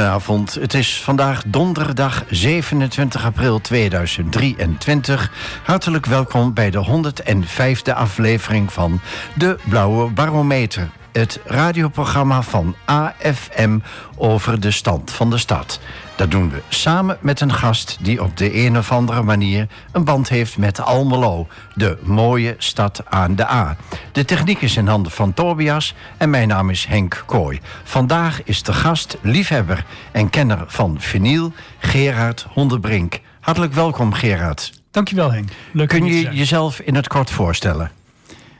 [0.00, 0.54] Goedenavond.
[0.54, 5.30] Het is vandaag donderdag 27 april 2023.
[5.64, 9.00] Hartelijk welkom bij de 105e aflevering van
[9.34, 10.90] De Blauwe Barometer.
[11.12, 13.78] Het radioprogramma van AFM
[14.16, 15.80] over de stand van de stad.
[16.16, 20.04] Dat doen we samen met een gast die op de een of andere manier een
[20.04, 23.76] band heeft met Almelo, de mooie stad aan de A.
[24.12, 27.60] De techniek is in handen van Tobias en mijn naam is Henk Kooi.
[27.84, 33.20] Vandaag is de gast, liefhebber en kenner van vinyl, Gerard Honderbrink.
[33.40, 34.72] Hartelijk welkom, Gerard.
[34.90, 35.48] Dankjewel, Henk.
[35.72, 37.90] Leuk Kun je jezelf in het kort voorstellen?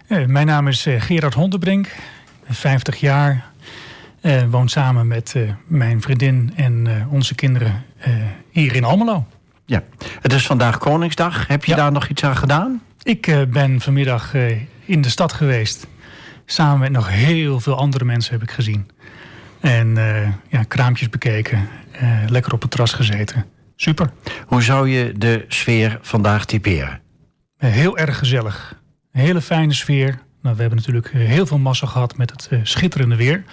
[0.09, 1.89] Uh, mijn naam is uh, Gerard Honderbrink,
[2.51, 3.45] 50 jaar,
[4.23, 7.85] uh, woon samen met uh, mijn vriendin en uh, onze kinderen
[8.51, 9.27] hier in Almelo.
[9.67, 9.83] Ja,
[10.21, 11.47] het is vandaag Koningsdag.
[11.47, 11.77] Heb je ja.
[11.77, 12.83] daar nog iets aan gedaan?
[13.03, 14.35] Ik ben vanmiddag
[14.85, 15.87] in de stad geweest.
[16.47, 18.91] Samen met nog heel veel andere mensen heb ik gezien.
[19.61, 19.95] En
[20.49, 21.69] ja, kraampjes bekeken.
[22.29, 23.45] lekker op het terras gezeten.
[23.77, 24.11] Super.
[24.47, 27.01] Hoe zou je de sfeer vandaag typeren?
[27.57, 28.81] heel erg gezellig.
[29.13, 30.19] Een hele fijne sfeer.
[30.43, 33.45] Nou, we hebben natuurlijk heel veel massa gehad met het schitterende weer.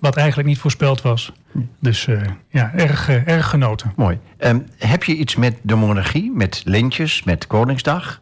[0.00, 1.32] Wat eigenlijk niet voorspeld was.
[1.80, 3.92] Dus uh, ja, erg, uh, erg genoten.
[3.96, 4.18] Mooi.
[4.38, 8.20] Um, heb je iets met de monarchie, met lintjes, met Koningsdag?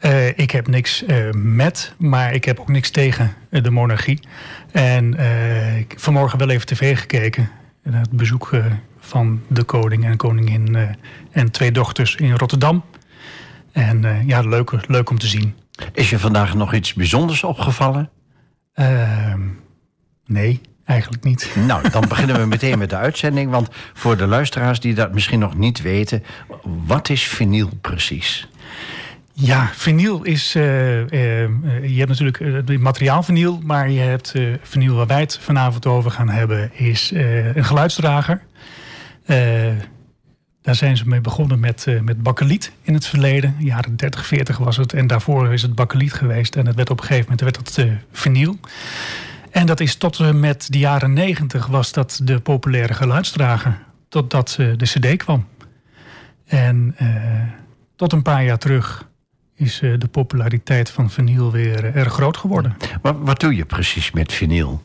[0.00, 4.20] Uh, ik heb niks met, maar ik heb ook niks tegen de monarchie.
[4.72, 5.12] En
[5.78, 7.50] ik heb vanmorgen wel even tv gekeken.
[7.90, 8.50] Het bezoek
[8.98, 10.96] van de koning en koningin
[11.30, 12.84] en twee dochters in Rotterdam.
[13.72, 15.54] En ja, leuk, leuk om te zien.
[15.92, 18.10] Is je vandaag nog iets bijzonders opgevallen?
[18.74, 19.40] Ehm,
[20.26, 20.60] nee.
[20.86, 21.50] Eigenlijk niet.
[21.66, 23.50] Nou, dan beginnen we meteen met de uitzending.
[23.50, 26.22] Want voor de luisteraars die dat misschien nog niet weten...
[26.62, 28.48] wat is vinyl precies?
[29.32, 30.56] Ja, vinyl is...
[30.56, 31.08] Uh, uh,
[31.82, 33.60] je hebt natuurlijk uh, materiaal vinyl...
[33.64, 36.70] maar je hebt vinyl waar wij het vanavond over gaan hebben...
[36.74, 37.12] is
[37.54, 38.42] een geluidsdrager.
[40.66, 43.56] Daar zijn ze mee begonnen met, met bakkeliet in het verleden.
[43.58, 44.92] Jaren 30, 40 was het.
[44.92, 46.56] En daarvoor is het bakkeliet geweest.
[46.56, 48.58] En het werd op een gegeven moment werd het vinyl.
[49.50, 53.78] En dat is tot en met de jaren negentig was dat de populaire geluidsdrager.
[54.08, 55.46] Totdat uh, de cd kwam.
[56.46, 57.08] En uh,
[57.96, 59.08] tot een paar jaar terug
[59.54, 62.76] is uh, de populariteit van vinyl weer erg groot geworden.
[63.02, 64.82] Wat, wat doe je precies met vinyl?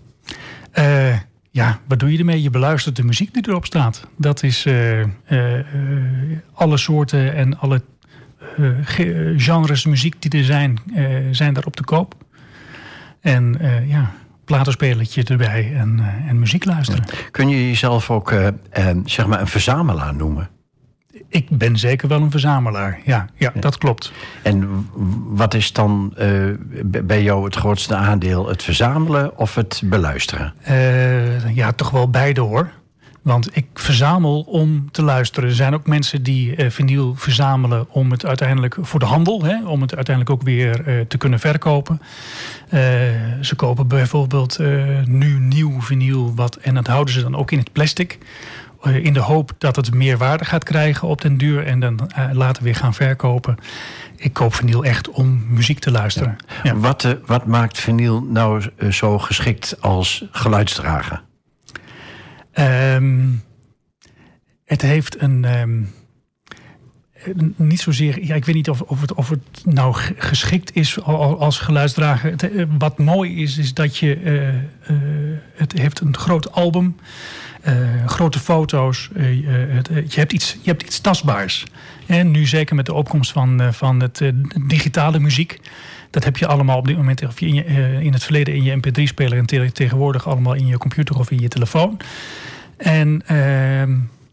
[1.52, 2.42] Ja, wat doe je ermee?
[2.42, 4.08] Je beluistert de muziek die erop staat.
[4.18, 4.68] Dat is
[6.54, 7.82] alle soorten en alle
[9.38, 10.80] genres muziek die er zijn,
[11.32, 12.16] zijn daar op te koop.
[13.22, 13.58] En
[13.88, 14.12] ja,
[14.46, 17.04] platenspelertje erbij en, en muziek luisteren.
[17.32, 18.34] Kun je jezelf ook
[19.06, 20.50] zeg maar een verzamelaar noemen?
[21.28, 24.12] Ik ben zeker wel een verzamelaar, ja, ja, dat klopt.
[24.42, 24.88] En
[25.26, 26.14] wat is dan
[27.04, 28.48] bij jou het grootste aandeel?
[28.48, 30.54] Het verzamelen of het beluisteren?
[31.54, 32.72] ja, toch wel beide hoor.
[33.22, 35.50] Want ik verzamel om te luisteren.
[35.50, 39.68] Er zijn ook mensen die uh, vinyl verzamelen om het uiteindelijk voor de handel, hè,
[39.68, 42.02] om het uiteindelijk ook weer uh, te kunnen verkopen.
[42.74, 42.80] Uh,
[43.42, 44.60] ze kopen bijvoorbeeld
[45.06, 48.18] nu nieuw vinyl, wat, en dat houden ze dan ook in het plastic.
[48.84, 52.64] In de hoop dat het meer waarde gaat krijgen op den duur en dan later
[52.64, 53.58] weer gaan verkopen.
[54.16, 56.38] Ik koop vinyl echt om muziek te luisteren.
[56.48, 56.60] Ja.
[56.64, 56.76] Ja.
[56.76, 61.22] Wat, wat maakt vinyl nou zo geschikt als geluidsdrager?
[62.54, 63.44] Um,
[64.66, 65.60] het heeft een.
[65.60, 65.94] Um,
[67.56, 68.26] niet zozeer.
[68.26, 72.32] Ja, ik weet niet of, of, het, of het nou geschikt is als geluidsdrager.
[72.32, 74.22] Het, eh, wat mooi is, is dat je.
[74.22, 76.96] Uh, uh, het heeft een groot album.
[77.68, 77.74] Uh,
[78.06, 79.10] grote foto's.
[79.14, 81.66] Het, je, hebt iets, je hebt iets tastbaars.
[82.06, 84.22] En nu zeker met de opkomst van, van het
[84.68, 85.60] digitale muziek.
[86.10, 87.64] Dat heb je allemaal op dit moment of in, je,
[88.02, 89.38] in het verleden in je mp3-speler...
[89.38, 92.00] en tegenwoordig allemaal in je computer of in je telefoon.
[92.78, 93.84] En uh,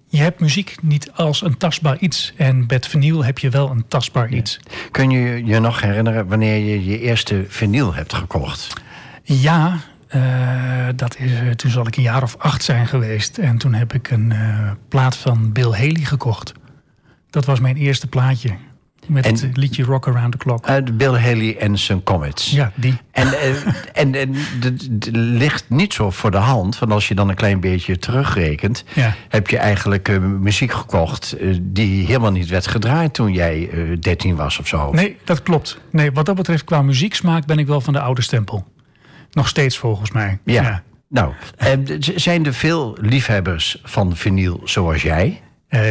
[0.09, 2.33] je hebt muziek niet als een tastbaar iets.
[2.37, 4.61] En met vinyl heb je wel een tastbaar iets.
[4.91, 8.73] Kun je je nog herinneren wanneer je je eerste vinyl hebt gekocht?
[9.23, 9.81] Ja,
[10.15, 13.39] uh, dat is, uh, toen zal ik een jaar of acht zijn geweest.
[13.39, 16.53] En toen heb ik een uh, plaat van Bill Haley gekocht.
[17.31, 18.51] Dat was mijn eerste plaatje.
[19.07, 20.97] Met en, het liedje Rock Around the Clock.
[20.97, 22.51] Bill Haley en zijn Comets.
[22.51, 22.97] Ja, die.
[23.11, 23.29] En,
[23.93, 26.79] en, en het ligt niet zo voor de hand.
[26.79, 28.85] Want als je dan een klein beetje terugrekent...
[28.95, 29.15] Ja.
[29.29, 31.37] heb je eigenlijk muziek gekocht...
[31.61, 33.71] die helemaal niet werd gedraaid toen jij
[34.01, 34.93] 13 was of zo.
[34.93, 35.79] Nee, dat klopt.
[35.91, 38.67] Nee, wat dat betreft qua muzieksmaak ben ik wel van de oude stempel.
[39.39, 40.39] Nog steeds volgens mij.
[40.45, 40.63] Ja.
[40.63, 40.83] ja.
[41.09, 41.33] Nou,
[41.99, 45.41] zijn er veel liefhebbers van vinyl zoals jij?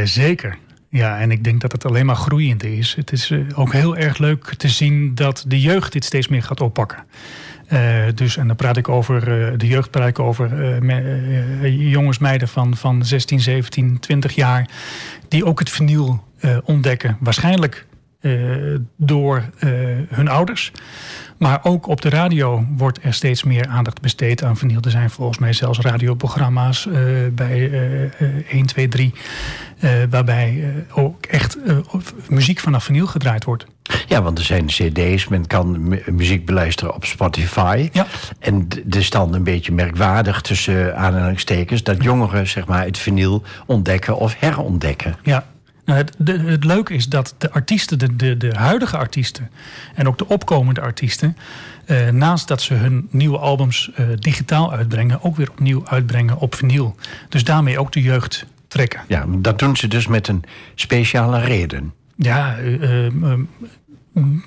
[0.03, 0.57] zeker.
[0.89, 2.95] Ja, en ik denk dat het alleen maar groeiend is.
[2.95, 6.43] Het is eh, ook heel erg leuk te zien dat de jeugd dit steeds meer
[6.43, 7.05] gaat oppakken.
[7.73, 10.83] Uh, dus, en dan praat ik over uh, de jeugd, praat ik over
[11.69, 14.69] jongens, meiden van, van 16, 17, 20 jaar,
[15.27, 16.23] die ook het verniel
[16.63, 17.17] ontdekken.
[17.19, 17.85] Waarschijnlijk
[18.95, 19.43] door
[20.09, 20.71] hun ouders.
[21.37, 24.79] Maar ook op de radio wordt er steeds meer aandacht besteed aan vinyl.
[24.81, 26.95] Er zijn volgens mij zelfs radioprogramma's uh,
[27.31, 29.13] bij uh, 1, 2, 3...
[30.09, 31.57] waarbij ook echt
[32.29, 33.65] muziek vanaf vinyl gedraaid wordt.
[34.07, 37.89] Ja, want er zijn cd's, men kan muziek beluisteren op Spotify.
[37.91, 38.05] Ja.
[38.39, 41.83] En het is dan een beetje merkwaardig tussen aanhalingstekens...
[41.83, 45.15] dat jongeren zeg maar, het vinyl ontdekken of herontdekken.
[45.23, 45.45] Ja,
[45.87, 49.49] nou, het, het, leuke is dat de artiesten, de, de, de huidige artiesten
[49.95, 51.37] en ook de opkomende artiesten,
[51.85, 56.55] eh, naast dat ze hun nieuwe albums eh, digitaal uitbrengen, ook weer opnieuw uitbrengen op
[56.55, 56.95] vinyl.
[57.29, 59.01] Dus daarmee ook de jeugd trekken.
[59.07, 60.43] Ja, dat doen ze dus met een
[60.75, 61.93] speciale reden.
[62.15, 63.33] Ja, uh,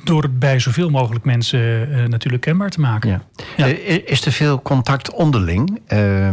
[0.05, 3.11] door het bij zoveel mogelijk mensen natuurlijk kenbaar te maken.
[3.11, 3.23] Ja.
[3.57, 3.67] ja.
[4.07, 5.81] is er veel contact onderling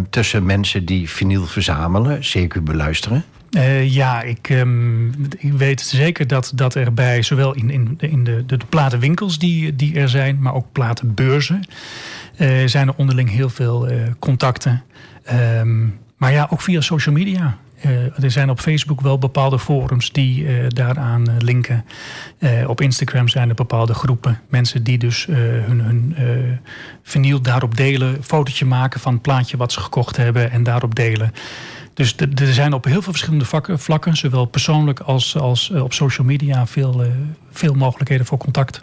[0.09, 3.25] tussen mensen die vinyl verzamelen, zeker beluisteren?
[3.57, 8.23] Uh, ja, ik, um, ik weet zeker dat, dat er bij zowel in, in, in
[8.23, 11.67] de, de, platenwinkels die, die er zijn, maar ook platenbeurzen,
[12.37, 14.83] uh, zijn er onderling heel veel uh, contacten.
[15.33, 17.57] Um, maar ja, ook via social media.
[18.21, 21.85] er zijn op Facebook wel bepaalde forums die daaraan linken.
[22.67, 24.39] op Instagram zijn er bepaalde groepen.
[24.49, 26.15] Mensen die dus hun, hun
[27.03, 28.23] vinyl daarop delen.
[28.23, 31.33] Fotootje maken van het plaatje wat ze gekocht hebben en daarop delen.
[31.97, 35.93] Dus er zijn op heel veel verschillende vakken, vlakken, zowel persoonlijk als, als uh, op
[35.93, 37.09] social media, veel, uh,
[37.51, 38.81] veel mogelijkheden voor contact.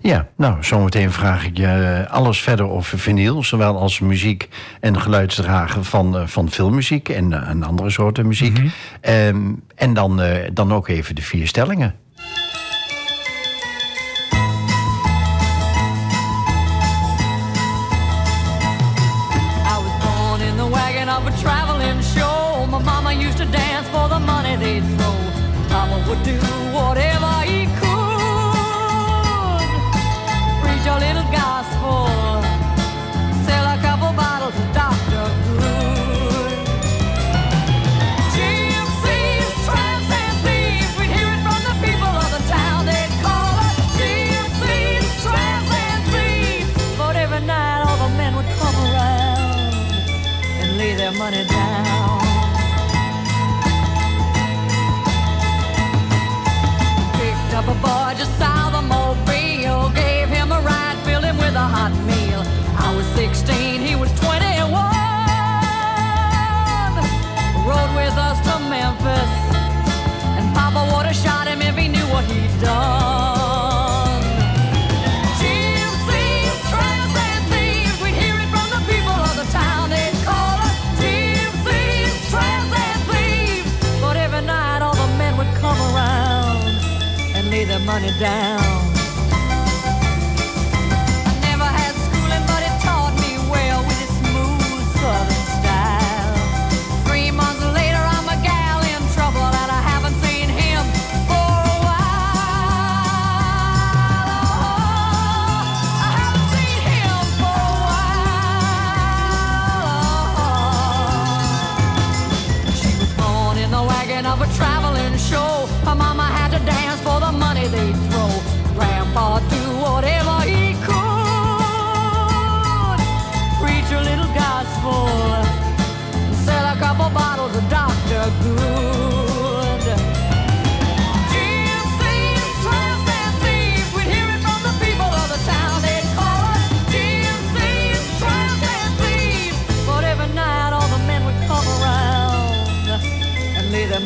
[0.00, 4.48] Ja, nou, zometeen vraag ik je eh, alles verder over vinyl, zowel als muziek
[4.80, 8.58] en geluidsdrager van, van filmmuziek en, en andere soorten muziek.
[8.58, 8.70] Mm
[9.02, 9.14] -hmm.
[9.14, 10.22] um, en dan,
[10.52, 11.94] dan ook even de vier stellingen.
[26.14, 26.71] Would do
[88.18, 88.61] down.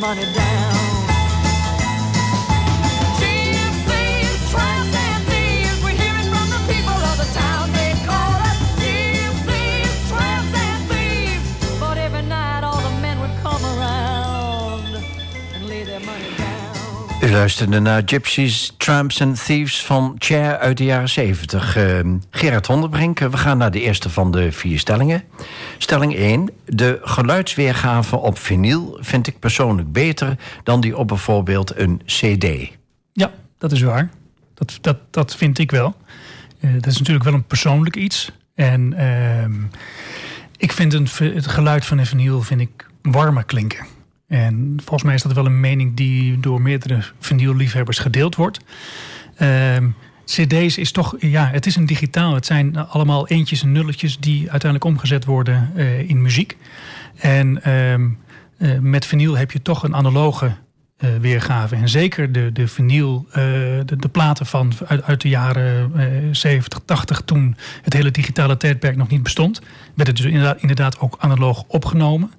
[0.07, 0.77] Money down.
[17.27, 21.77] U luisterde naar Gypsies, Tramps and Thieves van Cher uit de jaren 70.
[21.77, 25.25] Uh, ehm, Gerard Honderbrink, we gaan naar de eerste van de vier stellingen.
[25.79, 26.51] Stelling 1.
[26.65, 30.37] De geluidsweergave op vinyl vind ik persoonlijk beter...
[30.63, 32.71] dan die op bijvoorbeeld een cd.
[33.13, 34.11] Ja, dat is waar.
[34.55, 35.97] Dat, dat, dat vind ik wel.
[36.61, 38.33] Uh, dat is natuurlijk wel een persoonlijk iets.
[38.55, 39.69] En uh,
[40.57, 43.87] ik vind het geluid van een vinyl vind ik warmer klinken.
[44.29, 48.61] En volgens mij is dat wel een mening die door meerdere vinylliefhebbers gedeeld wordt.
[49.37, 49.89] Ehm,
[50.27, 52.35] CD's is toch, ja, het is een digitaal.
[52.35, 56.57] Het zijn allemaal eentjes en nulletjes die uiteindelijk omgezet worden uh, in muziek.
[57.17, 60.55] En uh, uh, met vinyl heb je toch een analoge
[61.21, 61.75] weergave.
[61.75, 67.21] En zeker de, de vinyl, de, de, platen van, uit, uit de jaren 70, 80,
[67.21, 69.61] toen het hele digitale tijdperk nog niet bestond,
[69.95, 72.33] werd het dus inderdaad, inderdaad ook analoog opgenomen.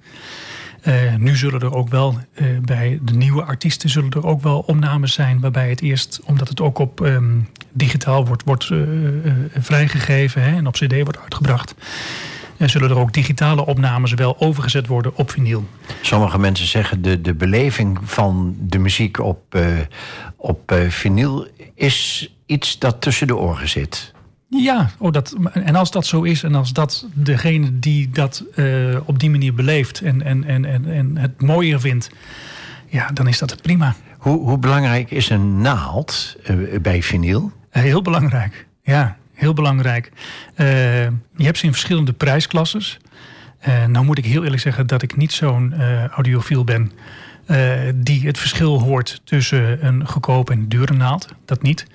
[0.86, 4.58] Uh, nu zullen er ook wel uh, bij de nieuwe artiesten zullen er ook wel
[4.58, 8.88] opnames zijn waarbij het eerst, omdat het ook op um, digitaal wordt, wordt uh,
[9.58, 11.74] vrijgegeven hè, en op CD wordt uitgebracht.
[12.56, 15.68] zullen er ook digitale opnames wel overgezet worden op vinyl.
[16.02, 19.58] Sommige mensen zeggen de, de beleving van de muziek op,
[20.36, 24.12] op vinyl is iets dat tussen de oren zit.
[24.50, 28.96] Ja, oh, dat, en als dat zo is en als dat degene die dat uh,
[29.04, 32.10] op die manier beleeft en, en, en, en, en het mooier vindt,
[32.86, 33.94] ja, dan is dat prima.
[34.18, 37.52] Hoe, hoe belangrijk is een naald uh, bij vinyl?
[37.72, 40.12] Uh, heel belangrijk, ja, heel belangrijk.
[40.56, 42.98] je hebt ze in verschillende prijsklasses.
[43.86, 45.74] nou moet ik heel eerlijk zeggen dat ik niet zo'n
[46.10, 46.92] audiofiel ben.
[47.50, 51.28] Uh, die het verschil hoort tussen een goedkope en dure naald.
[51.44, 51.86] Dat niet.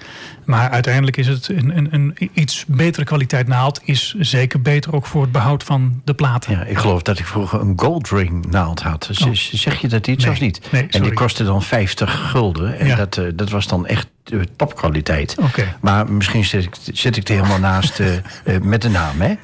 [0.45, 3.79] Maar uiteindelijk is het een, een, een, iets betere kwaliteit naald...
[3.83, 6.51] is zeker beter ook voor het behoud van de platen.
[6.51, 9.05] Ja, ik geloof dat ik vroeger een goldring naald had.
[9.07, 9.33] Dus oh.
[9.33, 10.71] Zeg je dat iets nee, of niet?
[10.71, 12.79] Nee, en die kostte dan 50 gulden.
[12.79, 12.95] En ja.
[12.95, 15.35] dat, uh, dat was dan echt uh, topkwaliteit.
[15.39, 15.75] Okay.
[15.81, 18.01] Maar misschien zit ik, zit ik er helemaal naast
[18.61, 19.35] met de naam, hè?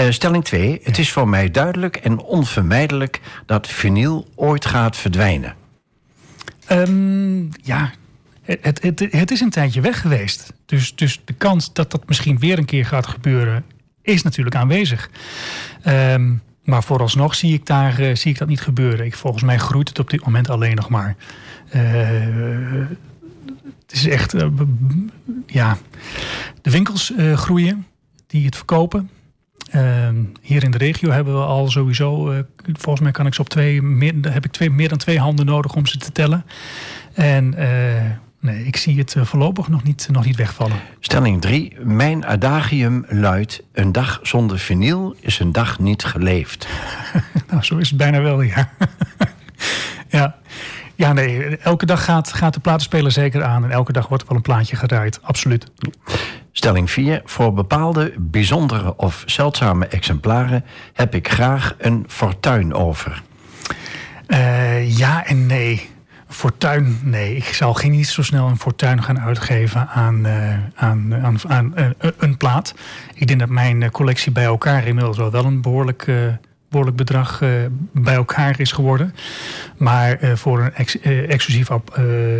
[0.00, 0.80] Uh, stelling 2.
[0.82, 5.54] Het is voor mij duidelijk en onvermijdelijk dat vinyl ooit gaat verdwijnen.
[6.72, 7.90] Um, ja,
[8.42, 10.52] het, het, het, is een tijdje weg geweest.
[10.66, 13.64] Dus, dus de kans dat dat misschien weer een keer gaat gebeuren,
[14.02, 15.10] is natuurlijk aanwezig.
[15.86, 19.06] Um, maar vooralsnog zie ik, daar, uh, zie ik dat niet gebeuren.
[19.06, 21.16] Ik, volgens mij groeit het op dit moment alleen nog maar.
[21.74, 22.86] Uh,
[23.82, 24.46] het is echt, uh,
[25.46, 25.78] ja,
[26.62, 27.86] de winkels groeien
[28.26, 29.10] die het verkopen.
[29.74, 30.08] Uh,
[30.40, 33.48] hier in de regio hebben we al sowieso, uh, volgens mij kan ik ze op
[33.48, 36.44] twee, meer, heb ik twee, meer dan twee handen nodig om ze te tellen.
[37.12, 37.70] En uh,
[38.40, 40.76] nee, ik zie het voorlopig nog niet, nog niet wegvallen.
[41.00, 41.76] Stelling 3.
[41.80, 46.68] Mijn adagium luidt: Een dag zonder vinyl is een dag niet geleefd.
[47.50, 48.70] nou, zo is het bijna wel, ja.
[50.08, 50.38] ja.
[50.94, 53.64] Ja, nee, elke dag gaat, gaat de platenspeler zeker aan.
[53.64, 55.66] En elke dag wordt er wel een plaatje gedraaid, absoluut.
[56.52, 57.22] Stelling 4.
[57.24, 63.22] Voor bepaalde bijzondere of zeldzame exemplaren heb ik graag een fortuin over.
[64.28, 65.88] Uh, ja en nee.
[66.28, 67.36] Fortuin, nee.
[67.36, 71.72] Ik zal geen niet zo snel een fortuin gaan uitgeven aan, uh, aan, aan, aan
[71.76, 71.86] uh,
[72.18, 72.74] een plaat.
[73.14, 76.12] Ik denk dat mijn collectie bij elkaar inmiddels wel, een behoorlijk
[76.68, 77.42] behoorlijk bedrag
[77.92, 79.14] bij elkaar is geworden.
[79.76, 81.68] Maar voor een ex exclusief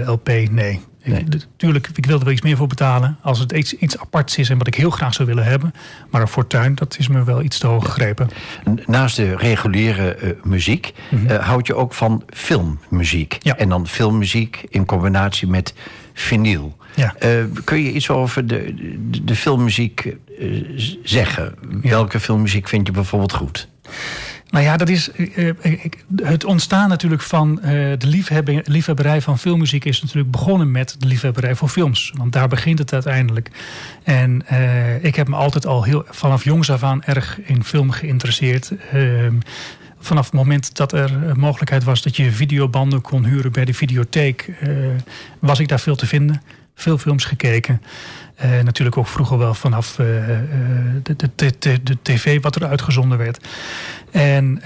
[0.07, 0.81] LP, nee.
[1.05, 1.21] Nee.
[1.21, 4.37] Ik, tuurlijk, ik wil er wel iets meer voor betalen als het iets, iets aparts
[4.37, 5.75] is en wat ik heel graag zou willen hebben.
[6.11, 8.31] Maar een fortuin, dat is me wel iets te hoog gegrepen.
[8.87, 11.37] Naast de reguliere muziek mm -hmm.
[11.37, 13.39] houd je ook van filmmuziek.
[13.41, 13.57] Ja.
[13.57, 15.75] En dan filmmuziek in combinatie met
[16.13, 16.77] vinyl.
[16.95, 17.15] Ja.
[17.65, 18.75] kun je iets over de,
[19.11, 20.17] de, de filmmuziek
[21.03, 21.55] zeggen?
[21.83, 21.91] Ja.
[21.91, 23.69] Welke filmmuziek vind je bijvoorbeeld goed?
[24.51, 25.51] Nou ja, dat is uh,
[26.23, 31.07] het ontstaan natuurlijk van uh, de liefhebber, liefhebberij van filmmuziek is natuurlijk begonnen met de
[31.07, 32.13] liefhebberij voor films.
[32.17, 33.51] Want daar begint het uiteindelijk.
[34.03, 34.45] En
[35.03, 38.73] ik heb me altijd al heel vanaf jongs af aan erg in film geïnteresseerd.
[38.93, 39.35] Ehm,
[39.99, 44.51] vanaf het moment dat er mogelijkheid was dat je videobanden kon huren bij de videotheek,
[45.39, 46.43] was ik daar veel te vinden.
[46.75, 47.83] Veel films gekeken.
[48.45, 50.07] Uh, natuurlijk ook vroeger wel vanaf uh,
[51.03, 53.49] de, de, de, de, tv wat er uitgezonden werd.
[54.11, 54.61] En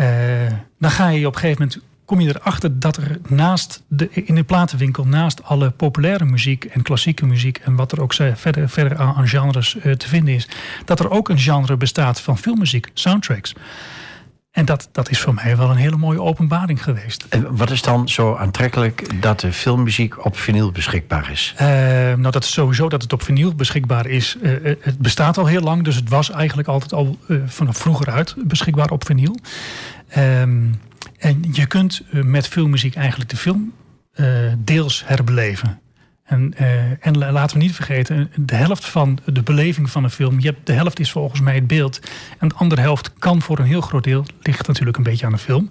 [0.79, 4.35] dan ga je op een gegeven moment kom je erachter dat er naast de, in
[4.35, 8.99] de platenwinkel, naast alle populaire muziek en klassieke muziek en wat er ook verder, verder
[8.99, 10.49] aan genres te vinden is,
[10.85, 13.55] dat er ook een genre bestaat van filmmuziek, soundtracks.
[14.55, 17.27] En dat, dat is voor mij wel een hele mooie openbaring geweest.
[17.29, 21.55] En wat is dan zo aantrekkelijk dat de filmmuziek op vinyl beschikbaar is?
[21.55, 24.37] Uh, nou, dat is sowieso dat het op vinyl beschikbaar is.
[24.43, 28.11] Uh, het bestaat al heel lang, dus het was eigenlijk altijd al uh, vanaf vroeger
[28.11, 29.39] uit beschikbaar op vinyl.
[30.17, 30.81] Um,
[31.19, 33.73] en je kunt met filmmuziek eigenlijk de film
[34.59, 35.81] deels herbeleven.
[36.25, 40.41] En, uh, en laten we niet vergeten, de helft van de beleving van een film,
[40.41, 42.01] je hebt, de helft is volgens mij het beeld.
[42.39, 45.33] En de andere helft kan voor een heel groot deel, ligt natuurlijk een beetje aan
[45.33, 45.71] de film.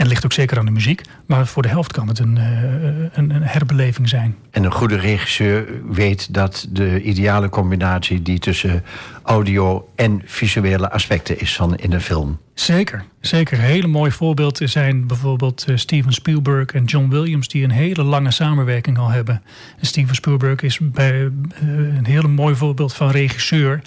[0.00, 1.02] Het ligt ook zeker aan de muziek.
[1.26, 4.36] Maar voor de helft kan het een, een, een herbeleving zijn.
[4.50, 8.84] En een goede regisseur weet dat de ideale combinatie die tussen
[9.22, 12.38] audio en visuele aspecten is van in een film.
[12.54, 13.58] Zeker, zeker.
[13.58, 18.98] Hele mooi voorbeeld zijn bijvoorbeeld Steven Spielberg en John Williams, die een hele lange samenwerking
[18.98, 19.42] al hebben.
[19.78, 21.30] En Steven Spielberg is bij,
[21.60, 23.82] een hele mooi voorbeeld van regisseur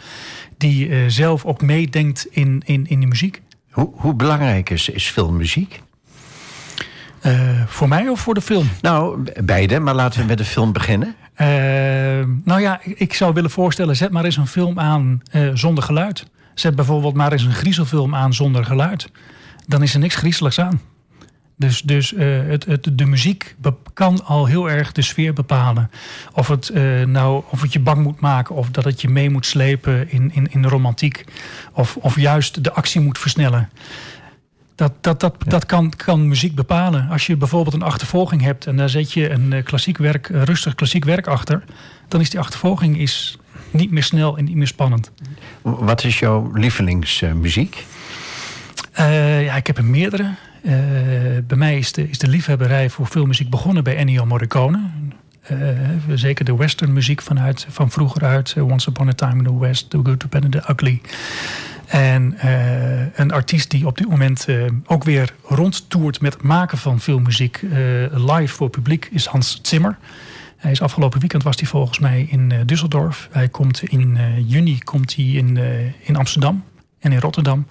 [0.58, 3.42] die zelf ook meedenkt in, in, in de muziek.
[3.72, 5.82] Hoe, hoe belangrijk is, is filmmuziek?
[7.26, 8.70] Uh, voor mij of voor de film?
[8.82, 11.16] Nou, beide, maar laten we met de film beginnen.
[11.38, 11.48] Uh,
[12.44, 16.26] nou ja, ik zou willen voorstellen, zet maar eens een film aan uh, zonder geluid.
[16.54, 19.10] Zet bijvoorbeeld maar eens een griezelfilm aan zonder geluid.
[19.68, 20.82] Dan is er niks griezeligs aan.
[21.56, 22.14] Dus, dus
[22.48, 23.56] het, het, de muziek
[23.94, 25.90] kan al heel erg de sfeer bepalen.
[26.34, 26.72] Of het,
[27.06, 30.32] nou, of het je bang moet maken, of dat het je mee moet slepen in,
[30.34, 31.26] in, in de romantiek.
[31.74, 33.70] Of, of juist de actie moet versnellen.
[34.76, 37.10] Dat, dat, dat, dat kan, kan muziek bepalen.
[37.10, 41.06] Als je bijvoorbeeld een achtervolging hebt en daar zet je een klassiek werk, rustig klassiek
[41.06, 41.64] werk achter,
[42.08, 43.38] dan is die achtervolging is
[43.72, 45.12] niet meer snel en niet meer spannend.
[45.62, 47.86] Wat is jouw lievelingsmuziek?
[49.00, 50.24] Uh, ja, ik heb er meerdere.
[50.24, 50.72] Uh,
[51.48, 54.80] bij mij is de, is de liefhebberij voor filmmuziek begonnen bij Ennio Morricone.
[55.52, 55.58] Uh,
[56.14, 58.56] zeker de western muziek vanuit, van vroeger uit.
[58.60, 61.02] Once Upon a Time in the West, The Good, The Bad and The Ugly.
[61.94, 66.78] En uh, een artiest die op dit moment uh, ook weer rondtoert met het maken
[66.78, 67.72] van filmmuziek uh,
[68.12, 69.98] live voor publiek is Hans Zimmer.
[70.58, 73.32] Hij is afgelopen weekend was hij volgens mij in Düsseldorf.
[73.32, 75.60] Hij komt in juni komt hij in,
[76.02, 76.64] in Amsterdam
[77.00, 77.68] en in Rotterdam.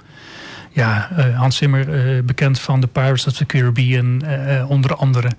[0.71, 4.23] Ja, Hans Zimmer, bekend van The Pirates of the Caribbean,
[4.69, 5.31] onder andere.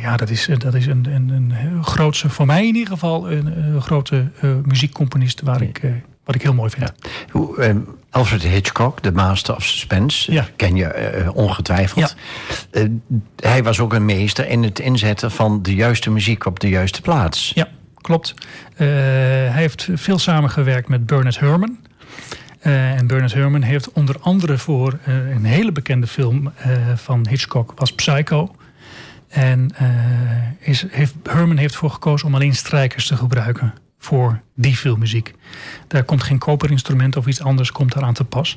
[0.00, 3.74] ja, dat is, dat is een, een, een grootse, voor mij in ieder geval, een,
[3.74, 4.30] een grote
[4.64, 5.80] muziekcomponist waar ik
[6.24, 6.92] wat ik heel mooi vind.
[7.32, 7.40] Ja.
[7.58, 7.76] Uh,
[8.10, 10.46] Alfred Hitchcock, de Master of Suspense, ja.
[10.56, 12.16] ken je uh, ongetwijfeld.
[12.72, 12.80] Ja.
[12.82, 12.88] Uh,
[13.36, 17.00] hij was ook een meester in het inzetten van de juiste muziek op de juiste
[17.00, 17.52] plaats.
[17.54, 17.68] Ja,
[18.00, 18.34] klopt.
[18.74, 21.78] hij heeft veel samengewerkt met Bernard Herrmann.
[22.60, 26.52] en Bernard Herrmann heeft onder andere voor een hele bekende film
[26.94, 28.54] van Hitchcock, was Psycho.
[29.28, 29.70] En
[30.58, 35.34] is, heeft, Herman heeft voor gekozen om alleen strijkers te gebruiken voor die filmmuziek.
[35.88, 38.56] Daar komt geen koperinstrument of iets anders komt daaraan te pas.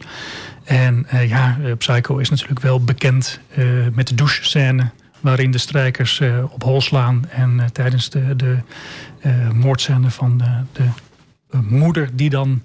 [0.64, 4.90] En uh, ja, Psycho is natuurlijk wel bekend uh, met de douchescène...
[5.20, 7.30] waarin de strijkers uh, op hol slaan...
[7.30, 8.58] en tijdens de, de
[9.54, 10.88] moordscène van de, de
[11.62, 12.10] moeder...
[12.14, 12.62] die dan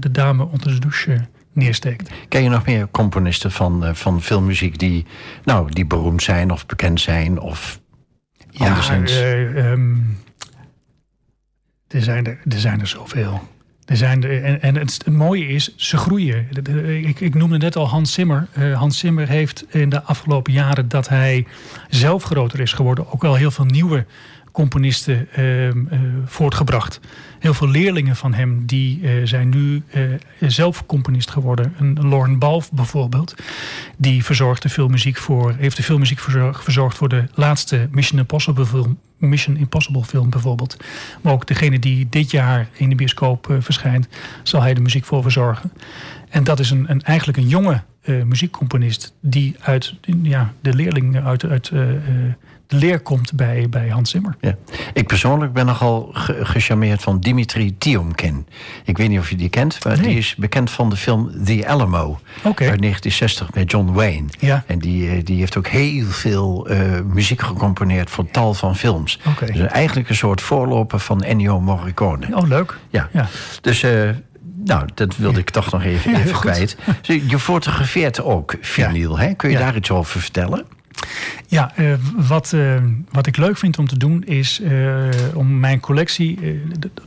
[0.00, 2.10] de dame onder de douche neersteekt.
[2.28, 4.78] Ken je nog meer componisten van, van filmmuziek...
[4.78, 5.06] Die,
[5.44, 7.80] nou, die beroemd zijn of bekend zijn of
[8.50, 9.20] ja, anderszins?
[9.20, 10.18] Um,
[11.92, 13.48] er zijn er, er, zijn er zoveel.
[13.84, 16.48] Er zijn er, en, en het, mooie is, ze groeien.
[17.06, 18.48] Ik, ik noemde net al Hans Zimmer.
[18.58, 21.46] Uh, Hans Zimmer heeft in de afgelopen jaren dat hij
[21.88, 23.12] zelf groter is geworden...
[23.12, 24.06] ook wel heel veel nieuwe
[24.52, 25.74] componisten uh, uh,
[26.24, 27.00] voortgebracht.
[27.38, 29.82] Heel veel leerlingen van hem die uh, zijn nu
[30.40, 31.74] zelf componist geworden.
[31.78, 33.34] Een Lauren Balf bijvoorbeeld,
[33.96, 38.66] die verzorgde veel muziek voor, heeft de filmmuziek verzorgd, verzorgd voor de laatste Mission Impossible
[38.66, 40.76] film, Mission Impossible film bijvoorbeeld.
[41.20, 44.08] Maar ook degene die dit jaar in de bioscoop verschijnt,
[44.42, 45.72] zal hij de muziek voor verzorgen.
[46.28, 51.44] En dat is een, een eigenlijk een jonge muziekcomponist die uit ja, de leerling uit,
[51.44, 51.70] uit
[52.72, 54.36] leer komt bij, bij Hans Zimmer.
[54.40, 54.56] Ja.
[54.92, 58.46] Ik persoonlijk ben nogal ge gecharmeerd van Dimitri Tiomkin.
[58.84, 61.68] Ik weet niet of je die kent, maar die is bekend van de film The
[61.68, 62.20] Alamo.
[62.42, 62.68] Okay.
[62.68, 64.28] Uit 1960 met John Wayne.
[64.38, 64.64] Ja.
[64.66, 69.18] En die, eh, die heeft ook heel veel uh, muziek gecomponeerd voor tal van films.
[69.28, 69.50] Okay.
[69.50, 72.26] Dus eigenlijk een soort voorloper van Ennio Morricone.
[72.36, 72.78] Oh, leuk.
[72.90, 73.08] Ja.
[73.12, 73.28] ja.
[73.60, 73.84] Dus...
[74.64, 76.76] Nou, dat wilde ik toch nog even, even kwijt.
[77.02, 79.34] Je fotografeert ook vinyl, hè?
[79.34, 80.64] Kun je daar iets over vertellen?
[81.46, 82.74] Ja, uh, wat, uh,
[83.10, 86.38] wat ik leuk vind om te doen is uh, om mijn collectie.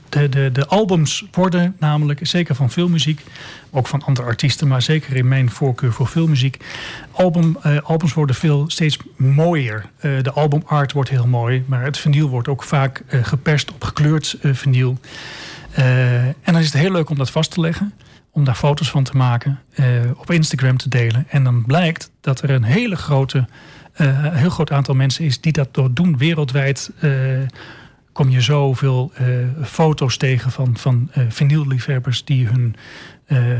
[0.10, 3.24] De, de, de, albums worden namelijk, zeker van filmmuziek,
[3.72, 6.58] ook van andere artiesten, maar zeker in mijn voorkeur voor filmmuziek.
[7.12, 9.86] Album, albums worden veel steeds mooier.
[10.00, 14.98] de albumart wordt heel mooi, maar het vinyl wordt ook vaak geperst op gekleurd vinyl.
[15.76, 17.94] En dan is het heel leuk om dat vast te leggen
[18.32, 19.60] om daar foto's van te maken,
[20.18, 21.26] op Instagram te delen.
[21.30, 23.48] En dan blijkt dat er een hele grote
[23.96, 26.18] een heel groot aantal mensen is die dat door doen.
[26.18, 26.92] Wereldwijd
[28.12, 29.12] kom je zoveel
[29.64, 32.76] foto's tegen van, van vinylliefhebbers die hun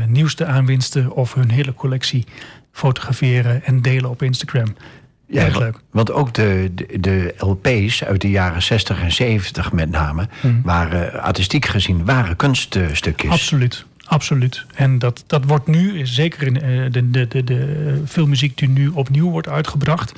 [0.06, 2.26] nieuwste aanwinsten of hun hele collectie
[2.72, 4.76] fotograferen en delen op Instagram.
[5.28, 5.80] Ja, Erg leuk.
[5.90, 10.28] Want ook de, de, de, LP's uit de jaren 60 en 70 met name...
[10.40, 10.60] Hmm.
[10.64, 13.30] waren artistiek gezien waren kunststukjes.
[13.30, 13.84] Absoluut.
[14.06, 14.64] Absoluut.
[14.74, 16.54] En dat, dat wordt nu, zeker in
[16.92, 20.12] de, de, de, de filmmuziek die nu opnieuw wordt uitgebracht.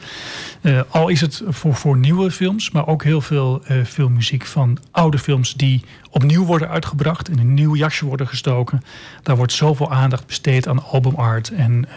[0.89, 5.55] al is het voor, voor nieuwe films, maar ook heel veel filmmuziek van oude films
[5.55, 8.83] die opnieuw worden uitgebracht, in een nieuw jasje worden gestoken.
[9.23, 11.51] Daar wordt zoveel aandacht besteed aan albumart.
[11.51, 11.89] En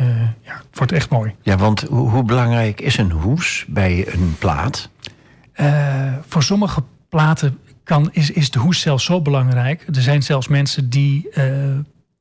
[0.43, 1.33] ja, het wordt echt mooi.
[1.41, 4.89] Ja, want hoe, hoe belangrijk is een hoes bij een plaat?
[6.27, 9.85] voor sommige platen kan, is, is de hoes zelfs zo belangrijk.
[9.93, 11.43] Er zijn zelfs mensen die uh,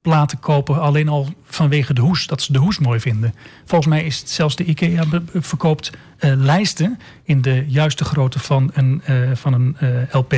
[0.02, 2.26] platen kopen alleen al vanwege de hoes.
[2.26, 3.34] Dat ze de hoes mooi vinden.
[3.64, 8.70] Volgens mij is het zelfs de IKEA verkoopt uh, lijsten in de juiste grootte van
[8.74, 9.76] een, uh, van een
[10.10, 10.32] LP.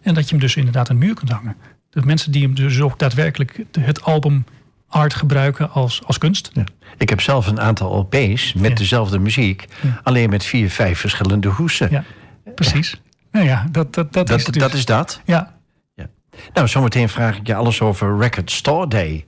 [0.00, 1.56] En dat je hem dus inderdaad aan de muur kunt hangen.
[1.90, 4.44] De mensen die hem dus ook daadwerkelijk het album
[4.88, 6.50] art gebruiken als, als kunst.
[6.52, 6.64] Ja.
[6.96, 10.00] Ik heb zelf een aantal LP's met dezelfde muziek, ja.
[10.02, 11.90] alleen met vier, vijf verschillende hoesen.
[11.90, 12.04] Ja,
[12.54, 13.00] precies.
[13.30, 14.62] Nou ja, dat, dat, dat, dat is dus.
[14.62, 15.20] Dat is dat?
[15.24, 15.54] Ja.
[15.94, 16.06] ja.
[16.52, 19.26] Nou, zometeen vraag ik je alles over Record Store Day.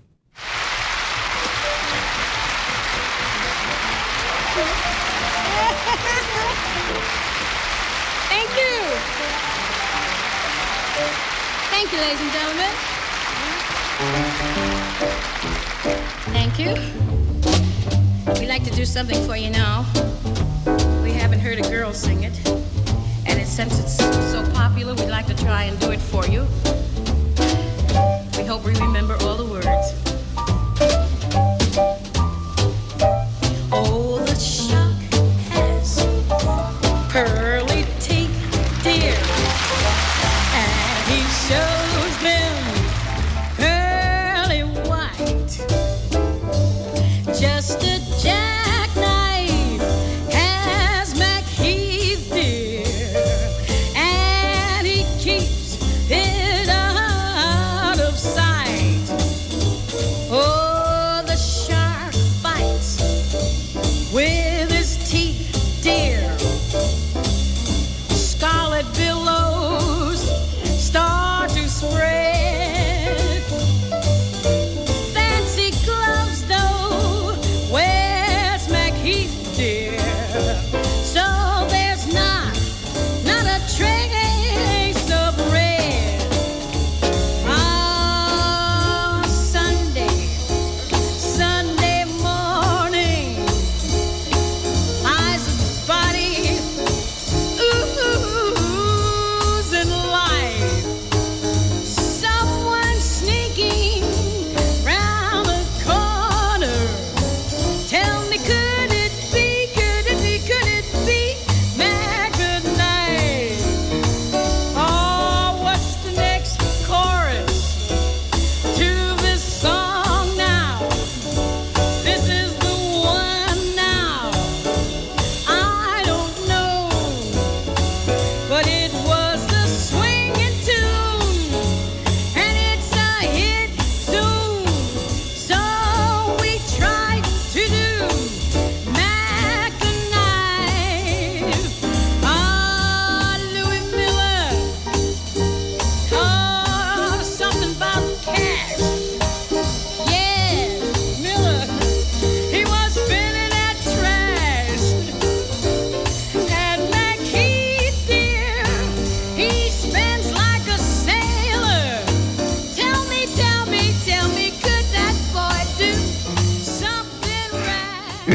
[8.29, 8.73] Thank you.
[11.71, 12.71] Thank you, ladies and gentlemen.
[16.33, 16.75] Thank you.
[18.39, 19.85] We'd like to do something for you now.
[21.03, 22.60] We haven't heard a girl sing it.
[23.51, 23.97] Since it's
[24.31, 26.47] so popular, we'd like to try and do it for you.
[28.39, 29.87] We hope we remember all the words.
[33.73, 34.10] Oh,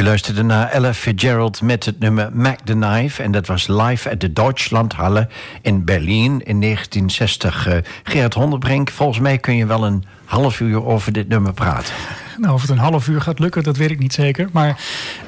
[0.05, 3.23] luisterde naar Ella Fitzgerald met het nummer Mac the Knife.
[3.23, 5.27] En dat was live at de Deutschlandhalle
[5.61, 7.67] in Berlijn in 1960.
[7.67, 11.93] Uh, Gerard Honderbrink, volgens mij kun je wel een half uur over dit nummer praten.
[12.37, 14.49] Nou, of het een half uur gaat lukken, dat weet ik niet zeker.
[14.51, 14.79] Maar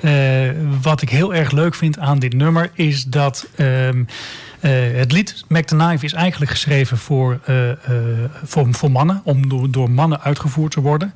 [0.01, 0.11] uh,
[0.81, 3.47] wat ik heel erg leuk vind aan dit nummer is dat.
[3.55, 3.89] Uh,
[4.95, 7.39] het lied Mac the Knife is eigenlijk geschreven voor,
[8.43, 11.13] voor, voor, mannen, om door, door, mannen uitgevoerd te worden.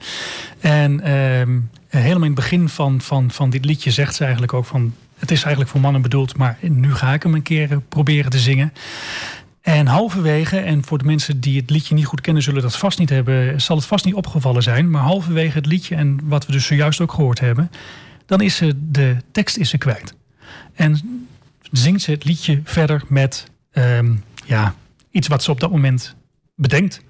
[0.60, 4.54] En ehm, eh, helemaal in het begin van, van, van dit liedje zegt ze eigenlijk
[4.54, 4.94] ook van...
[5.18, 8.32] het is eigenlijk voor mannen bedoeld, maar nu ga ik hem een keer eh, proberen
[8.32, 8.74] te zingen.
[9.62, 12.44] En halverwege, en voor de mensen die het liedje niet goed kennen...
[12.44, 14.90] zullen dat vast niet hebben, zal het vast niet opgevallen zijn...
[14.90, 17.72] maar halverwege het liedje, en wat we dus zojuist ook gehoord hebben...
[18.26, 20.14] dan is ze, de tekst is ze kwijt.
[20.74, 21.26] En
[21.72, 24.76] zingt ze het liedje verder met um, ja,
[25.12, 26.16] iets wat ze op dat moment
[26.56, 27.02] bedenkt...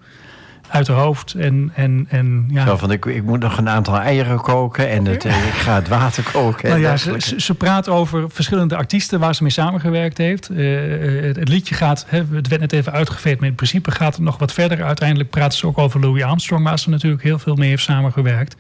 [0.72, 1.34] uit de hoofd.
[1.34, 2.66] En, en, en, ja.
[2.66, 5.76] Zo van, ik, ik moet nog een aantal eieren koken en het, eh, ik ga
[5.76, 6.70] het water koken.
[6.70, 10.50] Nou ja, ze, ze, praat over verschillende artiesten waar ze mee samengewerkt heeft.
[10.52, 14.24] Uh, het, liedje gaat, hè, het werd net even uitgeveed, maar in principe gaat het
[14.24, 14.84] nog wat verder.
[14.84, 18.56] Uiteindelijk praat ze ook over Louis Armstrong, waar ze natuurlijk heel veel mee heeft samengewerkt.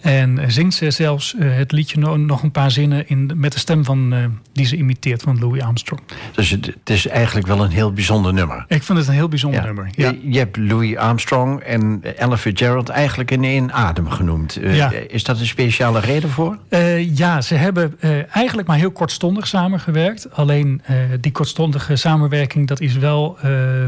[0.00, 4.14] En zingt ze zelfs het liedje nog een paar zinnen in, met de stem van,
[4.52, 6.00] die ze imiteert van Louis Armstrong.
[6.34, 8.64] Dus het, is eigenlijk wel een heel bijzonder nummer.
[8.68, 9.88] Ik vind het een heel bijzonder nummer.
[9.90, 10.10] Ja.
[10.10, 14.58] Je, je hebt Louis Armstrong en Ella Fitzgerald eigenlijk in één adem genoemd.
[14.60, 16.58] Uh, Is dat een speciale reden voor?
[16.68, 20.32] Uh, ja, ze hebben uh, eigenlijk maar heel kortstondig samengewerkt.
[20.32, 20.82] Alleen
[21.20, 23.38] die kortstondige samenwerking, dat is wel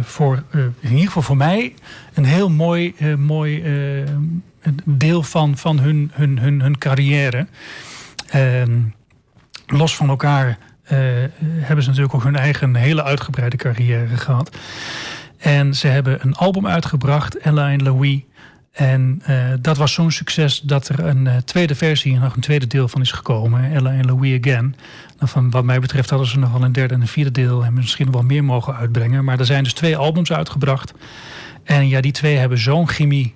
[0.02, 0.42] voor,
[0.80, 1.74] in ieder geval voor mij,
[2.14, 3.62] een heel mooi, mooi
[4.84, 7.46] deel van, van hun, hun, hun, hun carrière.
[8.28, 8.78] Ehm,
[9.66, 10.58] los van elkaar
[11.60, 14.56] hebben ze natuurlijk ook hun eigen hele uitgebreide carrière gehad.
[15.44, 18.20] En ze hebben een album uitgebracht, Ella en Louis.
[18.72, 22.66] En uh, dat was zo'n succes dat er een uh, tweede versie nog een tweede
[22.66, 23.72] deel van is gekomen.
[23.72, 24.76] Ella en Louis Again.
[25.18, 27.64] Nou, van wat mij betreft hadden ze nog wel een derde en een vierde deel
[27.64, 29.24] en misschien nog wel meer mogen uitbrengen.
[29.24, 30.94] Maar er zijn dus twee albums uitgebracht.
[31.64, 33.34] En ja, die twee hebben zo'n chemie.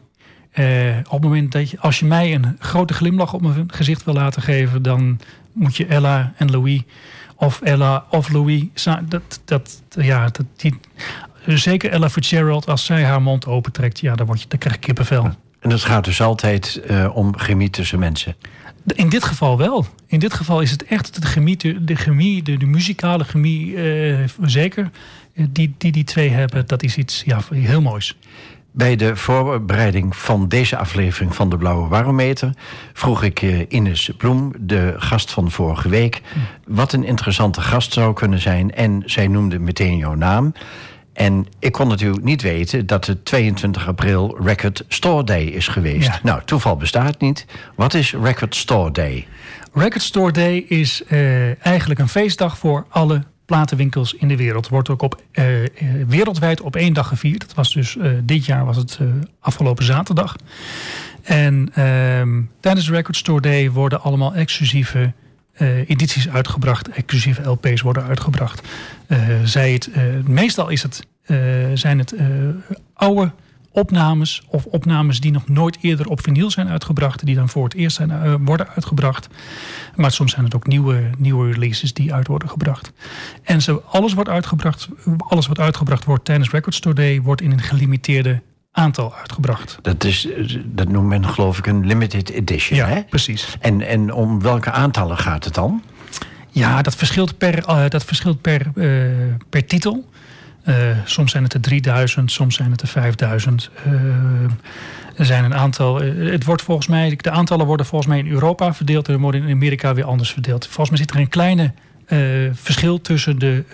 [0.55, 4.05] Uh, op het moment dat je, als je mij een grote glimlach op mijn gezicht
[4.05, 5.21] wil laten geven, dan
[5.53, 6.83] moet je Ella en Louis
[7.37, 8.65] of Ella of Louis.
[9.09, 10.81] Dat, dat, ja, dat, die,
[11.57, 14.81] zeker Ella Fitzgerald, als zij haar mond opentrekt, ja, dan, word je, dan krijg je
[14.81, 15.31] kippenvel.
[15.61, 18.37] En dat gaat dus altijd uh, om chemie tussen mensen.
[18.87, 19.87] In dit geval wel.
[20.07, 24.19] In dit geval is het echt de chemie, de, chemie, de, de muzikale chemie, uh,
[24.43, 24.91] zeker,
[25.35, 26.67] eh, die, die die twee hebben.
[26.67, 28.17] Dat is iets ja, heel moois.
[28.73, 32.53] Bij de voorbereiding van deze aflevering van de Blauwe Barometer
[32.93, 36.21] vroeg ik Ines Bloem, de gast van vorige week,
[36.67, 38.75] wat een interessante gast zou kunnen zijn.
[38.75, 40.53] En zij noemde meteen jouw naam.
[41.19, 46.23] En ik kon natuurlijk niet weten dat het 22 april Record Store Day is geweest.
[46.23, 47.47] Nou, toeval bestaat niet.
[47.75, 49.27] Wat is Record Store Day?
[49.73, 54.69] Record Store Day is uh, eigenlijk een feestdag voor alle platenwinkels in de wereld.
[54.69, 55.45] Wordt ook op, uh,
[56.07, 57.41] wereldwijd op één dag gevierd.
[57.41, 58.99] Dat was dus dit jaar was het
[59.41, 60.37] afgelopen zaterdag.
[61.23, 65.13] En ehm, tijdens de Record Store Day worden allemaal exclusieve
[65.87, 66.89] edities uitgebracht.
[66.89, 68.69] Exclusieve LP's worden uitgebracht.
[69.45, 69.91] zij het,
[70.27, 71.37] meestal is het uh,
[71.75, 72.21] zijn het uh,
[72.95, 73.33] oude
[73.71, 77.75] opnames of opnames die nog nooit eerder op vinyl zijn uitgebracht, die dan voor het
[77.75, 79.29] eerst zijn, uh, worden uitgebracht.
[79.97, 82.93] Maar soms zijn het ook nieuwe, nieuwe releases die uit worden gebracht.
[83.43, 87.53] En zo alles wat uitgebracht, alles wat uitgebracht wordt tijdens Record Store Day, wordt in
[87.53, 88.43] een gelimiteerde
[88.79, 89.79] aantal uitgebracht.
[89.83, 90.29] Dat, is,
[90.65, 92.79] dat noemt men geloof ik een limited edition.
[92.79, 93.03] Ja, hè?
[93.03, 93.57] precies.
[93.61, 95.83] En, en om welke aantallen gaat het dan?
[96.51, 98.73] Ja, dat verschilt per, dat verschilt per,
[99.49, 100.05] per titel.
[100.69, 103.71] Uh, soms zijn het er 3000, soms zijn het er 5000.
[103.87, 104.51] Uh, eh,
[105.17, 106.01] er zijn een aantal.
[106.01, 109.55] Het wordt volgens mij, de aantallen worden volgens mij in Europa verdeeld en worden in
[109.55, 110.67] Amerika weer anders verdeeld.
[110.67, 111.73] Volgens mij zit er een kleine
[112.53, 113.65] verschil tussen de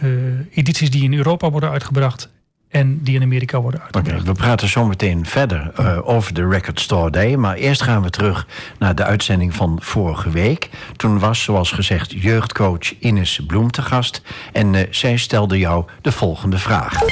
[0.50, 2.28] edities die in Europa worden uitgebracht
[2.74, 4.20] en die in Amerika worden uitgebracht.
[4.20, 7.36] Okay, we praten zo meteen verder uh, over de Record Store Day.
[7.36, 8.46] Maar eerst gaan we terug
[8.78, 10.70] naar de uitzending van vorige week.
[10.96, 14.22] Toen was, zoals gezegd, jeugdcoach Ines Bloem te gast.
[14.52, 17.02] En uh, zij stelde jou de volgende vraag.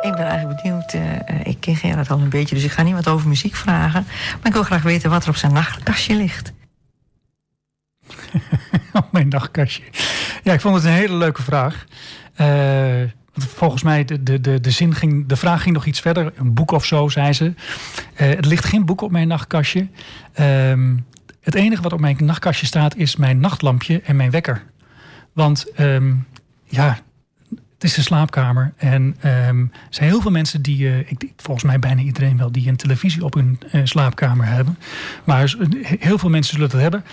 [0.00, 0.94] Ik ben eigenlijk benieuwd.
[0.94, 1.00] Uh,
[1.42, 4.06] ik ken Gerard al een beetje, dus ik ga niet wat over muziek vragen.
[4.06, 6.52] Maar ik wil graag weten wat er op zijn nachtkastje ligt.
[8.92, 9.82] op mijn nachtkastje.
[10.42, 11.86] Ja, ik vond het een hele leuke vraag.
[12.40, 16.32] Uh, volgens mij, de, de, de, de, zin ging, de vraag ging nog iets verder.
[16.36, 17.54] Een boek of zo, zei ze.
[18.20, 19.88] Uh, er ligt geen boek op mijn nachtkastje.
[20.40, 20.94] Uh,
[21.40, 24.62] het enige wat op mijn nachtkastje staat is mijn nachtlampje en mijn wekker.
[25.32, 26.26] Want um,
[26.64, 26.98] ja,
[27.50, 28.72] het is de slaapkamer.
[28.76, 32.52] En um, er zijn heel veel mensen die, uh, ik, volgens mij bijna iedereen wel,
[32.52, 34.78] die een televisie op hun slaapkamer hebben.
[35.24, 35.54] Maar
[35.98, 37.04] heel veel mensen zullen dat hebben.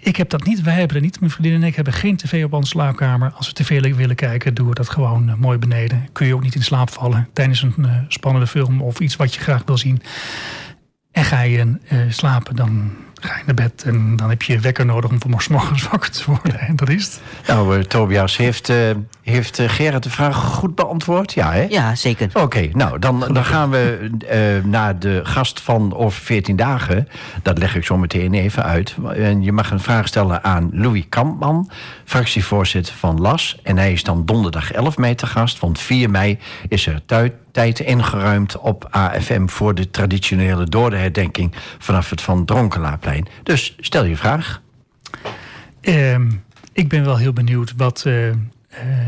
[0.00, 1.20] Ik heb dat niet, wij hebben dat niet.
[1.20, 3.32] Mijn vriendin en ik hebben geen tv op onze slaapkamer.
[3.34, 6.08] Als we tv willen kijken, doen we dat gewoon uh, mooi beneden.
[6.12, 9.34] Kun je ook niet in slaap vallen tijdens een uh, spannende film of iets wat
[9.34, 10.02] je graag wil zien.
[11.12, 14.86] En ga je uh, slapen, dan ga je naar bed en dan heb je wekker
[14.86, 16.60] nodig om voor morgens wakker te worden.
[16.60, 17.20] En dat is het.
[17.46, 18.72] Nou, Tobias, heeft,
[19.28, 21.32] heeft Gerard de vraag goed beantwoord?
[21.32, 21.66] Ja, hè?
[21.68, 22.30] Ja, zeker.
[22.32, 27.08] Oké, nou, dan, dan gaan we uh, naar de gast van over 14 dagen.
[27.42, 28.96] Dat leg ik zo meteen even uit.
[29.14, 31.70] En je mag een vraag stellen aan Louis Kampman,
[32.04, 33.58] fractievoorzitter van LAS.
[33.62, 36.38] En hij is dan donderdag 11 mei te gast, want 4 mei
[36.68, 37.02] is er
[37.52, 43.28] tijd ingeruimd op AFM voor de traditionele doordeherdenking vanaf het Van Dronkelaarplein.
[43.42, 44.60] Dus stel je vraag.
[45.80, 48.30] Um, ik ben wel heel benieuwd wat uh,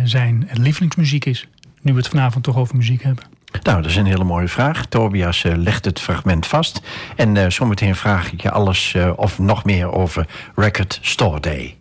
[0.04, 1.48] zijn lievelingsmuziek is.
[1.82, 3.24] nu we het vanavond toch over muziek hebben.
[3.62, 4.86] Nou, dat is een hele mooie vraag.
[4.86, 6.80] Tobias uh, legt het fragment vast.
[7.16, 11.79] En uh, zometeen vraag ik je alles of nog meer over Record Store Day.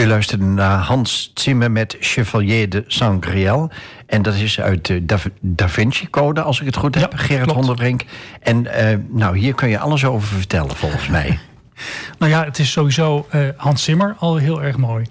[0.00, 3.70] U luisterde naar Hans Zimmer met Chevalier de Sangriel.
[4.06, 7.18] En dat is uit de Da, da Vinci Code, als ik het goed heb, Ja,
[7.18, 7.58] Gerard klopt.
[7.58, 8.04] Honderbrink.
[8.40, 11.38] En eh, nou, hier kun je alles over vertellen, volgens mij.
[12.18, 15.06] Nou ja, het is sowieso eh, Hans Zimmer al heel erg mooi.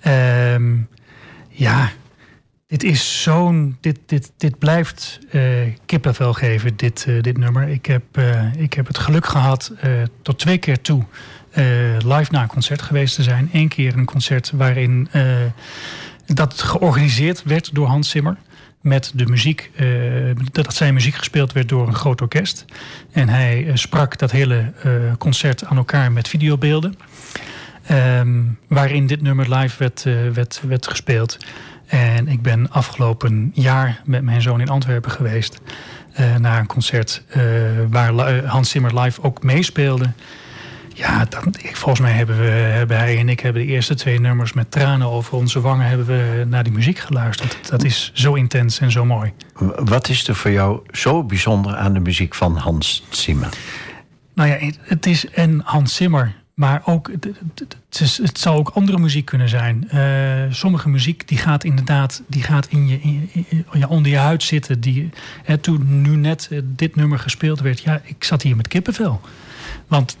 [0.00, 0.72] Ehm,
[1.48, 1.90] ja,
[2.66, 3.76] dit is zo'n.
[3.80, 5.42] Dit, dit, dit blijft eh,
[5.86, 7.68] kippenvel geven, dit, dit nummer.
[7.68, 8.04] Ik heb,
[8.56, 9.90] ik heb het geluk gehad eh,
[10.22, 11.04] tot twee keer toe
[12.04, 13.48] live naar een concert geweest te zijn.
[13.52, 15.26] Eén keer een concert waarin eh,
[16.26, 18.36] dat georganiseerd werd door Hans Zimmer.
[18.80, 19.86] Met de muziek, eh,
[20.52, 22.64] dat zijn muziek gespeeld werd door een groot orkest.
[23.12, 26.94] En hij eh, sprak dat hele eh, concert aan elkaar met videobeelden.
[27.86, 31.38] Ehm, waarin dit nummer live werd, eh, werd, werd gespeeld.
[31.86, 35.60] En ik ben afgelopen jaar met mijn zoon in Antwerpen geweest.
[36.12, 37.42] eh, naar een concert eh,
[37.90, 40.12] waar Hans Zimmer live ook meespeelde.
[40.96, 44.20] Ja, dan, ik- volgens mij hebben, we, hebben hij en ik hebben de eerste twee
[44.20, 47.58] nummers met tranen over onze wangen hebben we naar die muziek geluisterd.
[47.70, 49.32] Dat is zo intens en zo mooi.
[49.84, 53.48] Wat is er voor jou zo bijzonder aan de muziek van Hans Zimmer?
[54.34, 58.56] Nou ja, het- is en Hans Zimmer, maar ook het, het, het is- het zou
[58.58, 59.88] ook andere muziek kunnen zijn.
[59.90, 60.00] Eh,
[60.50, 64.18] sommige muziek die gaat inderdaad, die gaat in je, in, je- in- ja, onder je
[64.18, 64.80] huid zitten.
[64.80, 65.10] Die,
[65.44, 69.20] hè, toen nu net eh, dit nummer gespeeld werd, ja, ik zat hier met kippenvel,
[69.88, 70.16] want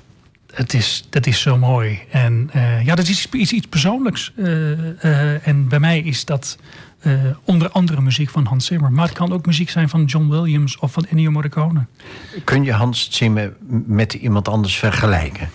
[0.54, 2.00] het is, dat is zo mooi.
[2.10, 4.32] En eh, ja, dat is iets, iets, persoonlijks.
[4.36, 6.58] Eh, eh, en bij mij is dat
[7.44, 8.92] onder andere muziek van Hans Zimmer.
[8.92, 11.86] Maar het kan ook muziek zijn van John Williams of van Ennio Morricone.
[12.44, 13.52] Kun je Hans Zimmer
[13.86, 15.48] met iemand anders vergelijken?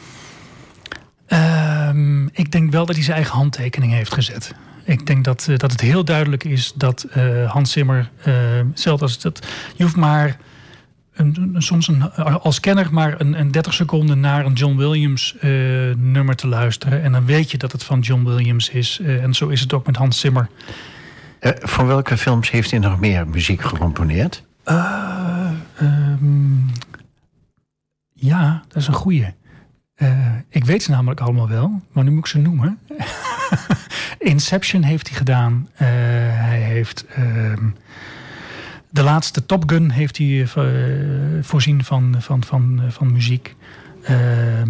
[1.25, 4.53] Ehm, ik denk wel dat hij zijn eigen handtekening heeft gezet.
[4.83, 7.05] Ik denk dat, dat het heel duidelijk is dat
[7.47, 8.09] Hans Zimmer,
[8.73, 10.37] zelfs als dat, je hoeft maar
[11.19, 12.11] een, een- soms een,
[12.41, 15.49] als kenner maar een, een 30 seconden naar een John Williams eh,
[15.97, 17.03] nummer te luisteren.
[17.03, 18.99] En dan weet je dat het van John Williams is.
[19.03, 20.49] Eh, en zo is het ook met Hans Zimmer.
[21.39, 24.43] Eh, voor welke films heeft hij nog meer muziek gecomponeerd?
[24.63, 26.57] Eh, ehm,
[28.13, 29.25] ja, dat is een goeie.
[30.49, 32.79] Ik weet ze namelijk allemaal wel, maar nu moet ik ze noemen.
[34.19, 35.69] Inception heeft hij gedaan.
[35.73, 37.69] Hij heeft ehm,
[38.89, 43.55] de laatste Top Gun heeft hij eh, eh, voorzien van, van, van, van muziek.
[44.03, 44.69] Ehm,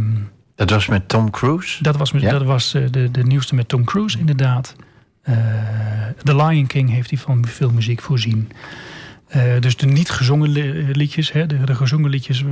[0.55, 1.83] Dat was met Tom Cruise.
[1.83, 2.31] dat was, Ja?
[2.31, 4.75] dat was eh, de, de nieuwste met Tom Cruise, inderdaad.
[5.21, 5.35] Eh
[6.23, 8.51] The Lion King heeft hij van veel muziek voorzien.
[9.29, 12.43] Eh, dus de niet gezongen li- liedjes, hè, de, de gezongen liedjes,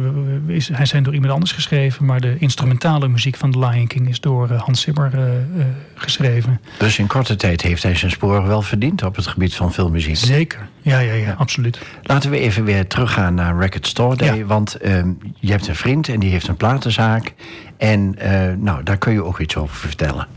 [0.47, 2.05] is, hij zijn door iemand anders geschreven.
[2.05, 5.65] Maar de instrumentale muziek van The Lion King is door eh, Hans Zimmer eh,
[5.95, 6.59] geschreven.
[6.78, 10.15] Dus in korte tijd heeft hij zijn sporen wel verdiend op het gebied van filmmuziek.
[10.15, 11.80] Zeker, ja, ja, ja, absoluut.
[12.03, 14.38] Laten we even weer teruggaan naar Record Store Day.
[14.38, 14.45] Ja.
[14.45, 17.34] Want ehm, je hebt een vriend en die heeft een platenzaak.
[17.78, 18.15] En
[18.59, 20.28] nou, daar kun je ook iets over vertellen.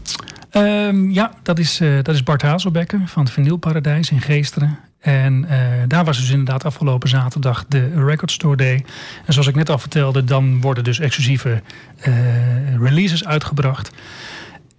[0.50, 4.78] Ehm, ja, dat is, dat is Bart Hazelbecker van het Vinylparadijs in Geesteren.
[5.00, 8.84] En eh, daar was dus inderdaad afgelopen zaterdag de Record Store Day.
[9.26, 11.62] En zoals ik net al vertelde, dan worden dus exclusieve
[11.96, 13.92] eh, releases uitgebracht.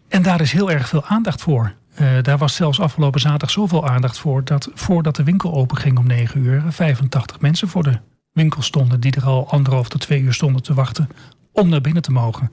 [0.07, 1.73] En daar is heel erg veel aandacht voor.
[1.93, 4.43] Eh, daar was zelfs afgelopen zaterdag zoveel aandacht voor...
[4.43, 6.63] dat voordat de winkel open ging om 9 uur...
[6.69, 7.99] 85 mensen voor de
[8.31, 8.99] winkel stonden...
[8.99, 11.09] die er al anderhalf tot twee uur stonden te wachten
[11.51, 12.51] om naar binnen te mogen.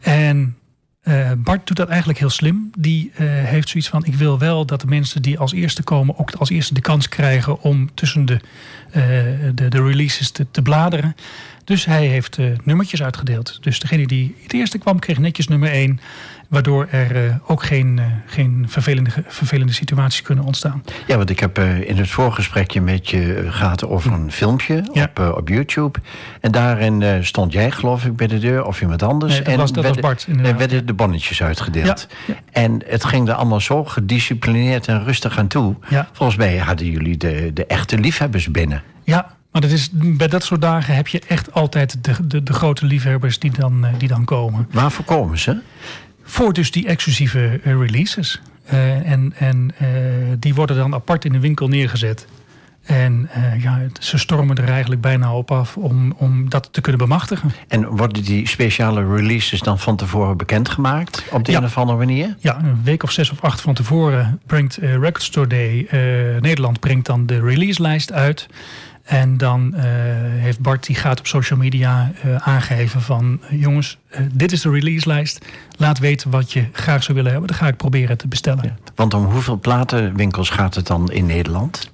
[0.00, 0.56] En
[1.02, 2.70] eh, Bart doet dat eigenlijk heel slim.
[2.78, 6.18] Die eh, heeft zoiets van: ik wil wel dat de mensen die als eerste komen
[6.18, 8.40] ook als eerste de kans krijgen om tussen de,
[8.92, 11.16] de, de releases te, te bladeren.
[11.64, 13.58] Dus hij heeft eh, nummertjes uitgedeeld.
[13.60, 16.00] Dus degene die het eerste kwam, kreeg netjes nummer 1.
[16.48, 20.82] Waardoor er eh, ook geen, eh, geen vervelende, vervelende situaties kunnen ontstaan.
[21.06, 24.84] Ja, want ik heb eh, in het voorgesprekje met je eh, gehad over een filmpje
[24.92, 25.04] Ja.
[25.04, 25.98] op, eh, op YouTube.
[26.40, 29.32] En daarin eh, stond jij, geloof ik, bij de deur of iemand anders.
[29.32, 30.02] Nee, dat en was- dat was werden,
[30.36, 32.06] Bart, er werden de bonnetjes uitgedeeld.
[32.26, 35.76] Ja, En het ging er allemaal zo gedisciplineerd en rustig aan toe.
[36.12, 38.81] Volgens mij hadden jullie de, de echte liefhebbers binnen.
[39.04, 42.52] Ja, maar dat is, bij dat soort dagen heb je echt altijd de, de, de
[42.52, 44.68] grote liefhebbers die dan, eh, die dan komen.
[44.70, 45.60] Waarvoor komen ze?
[46.22, 48.40] Voor dus die exclusieve eh, releases.
[48.64, 49.74] Eh, en en
[50.38, 52.26] die worden dan apart in de winkel neergezet.
[52.82, 57.52] En ja, ze stormen er eigenlijk bijna op af om, om dat te kunnen bemachtigen.
[57.68, 61.24] En worden die speciale releases dan van tevoren bekendgemaakt?
[61.30, 61.58] Op de Ja.
[61.58, 62.36] een of andere manier?
[62.38, 65.86] Ja, een week of zes of acht van tevoren brengt Record Store Day...
[66.40, 68.48] Nederland brengt dan de releaselijst uit.
[69.12, 69.82] En dan eh,
[70.42, 73.40] heeft Bart, die gaat op social media eh, aangeven van...
[73.48, 73.98] eh, jongens,
[74.32, 75.46] dit is de releaselijst.
[75.76, 77.48] Laat weten wat je graag zou willen hebben.
[77.48, 78.78] Dan ga ik proberen te bestellen.
[78.94, 81.90] Want om hoeveel platenwinkels gaat het dan in Nederland?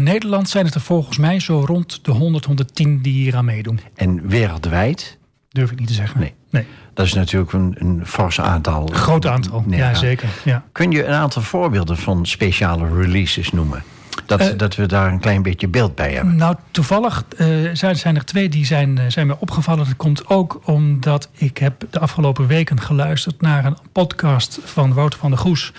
[0.00, 3.80] Nederland zijn het er volgens mij zo rond de 100, 110 die hier aan meedoen.
[3.94, 5.18] En wereldwijd?
[5.48, 6.20] Durf ik niet te zeggen.
[6.20, 6.34] Nee.
[6.50, 6.66] nee.
[6.94, 8.86] Dat is natuurlijk een, een fors aantal.
[8.86, 10.28] Groot aantal, ja, zeker.
[10.44, 10.64] Ja.
[10.72, 13.82] Kun je een aantal voorbeelden van speciale releases noemen?
[14.30, 16.36] Dat, Eh, dat we daar een klein beetje beeld bij hebben.
[16.36, 19.84] Nou, toevallig eh, zijn, er twee die zijn, eh, zijn mij opgevallen.
[19.84, 25.18] Dat komt ook omdat ik heb de afgelopen weken geluisterd naar een podcast van Wouter
[25.18, 25.72] van der Goes.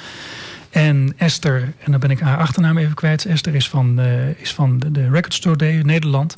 [0.69, 3.25] En Esther, en dan ben ik haar achternaam even kwijt.
[3.25, 3.99] Esther is van,
[4.37, 6.35] is van de, de Record Store Day in Nederland.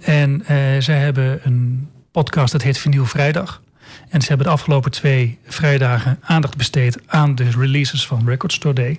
[0.00, 0.42] En
[0.78, 3.60] zij hebben een podcast dat heet Vinyl Vrijdag.
[4.08, 8.74] En ze hebben de afgelopen twee vrijdagen aandacht besteed aan de releases van Record Store
[8.74, 8.98] Day.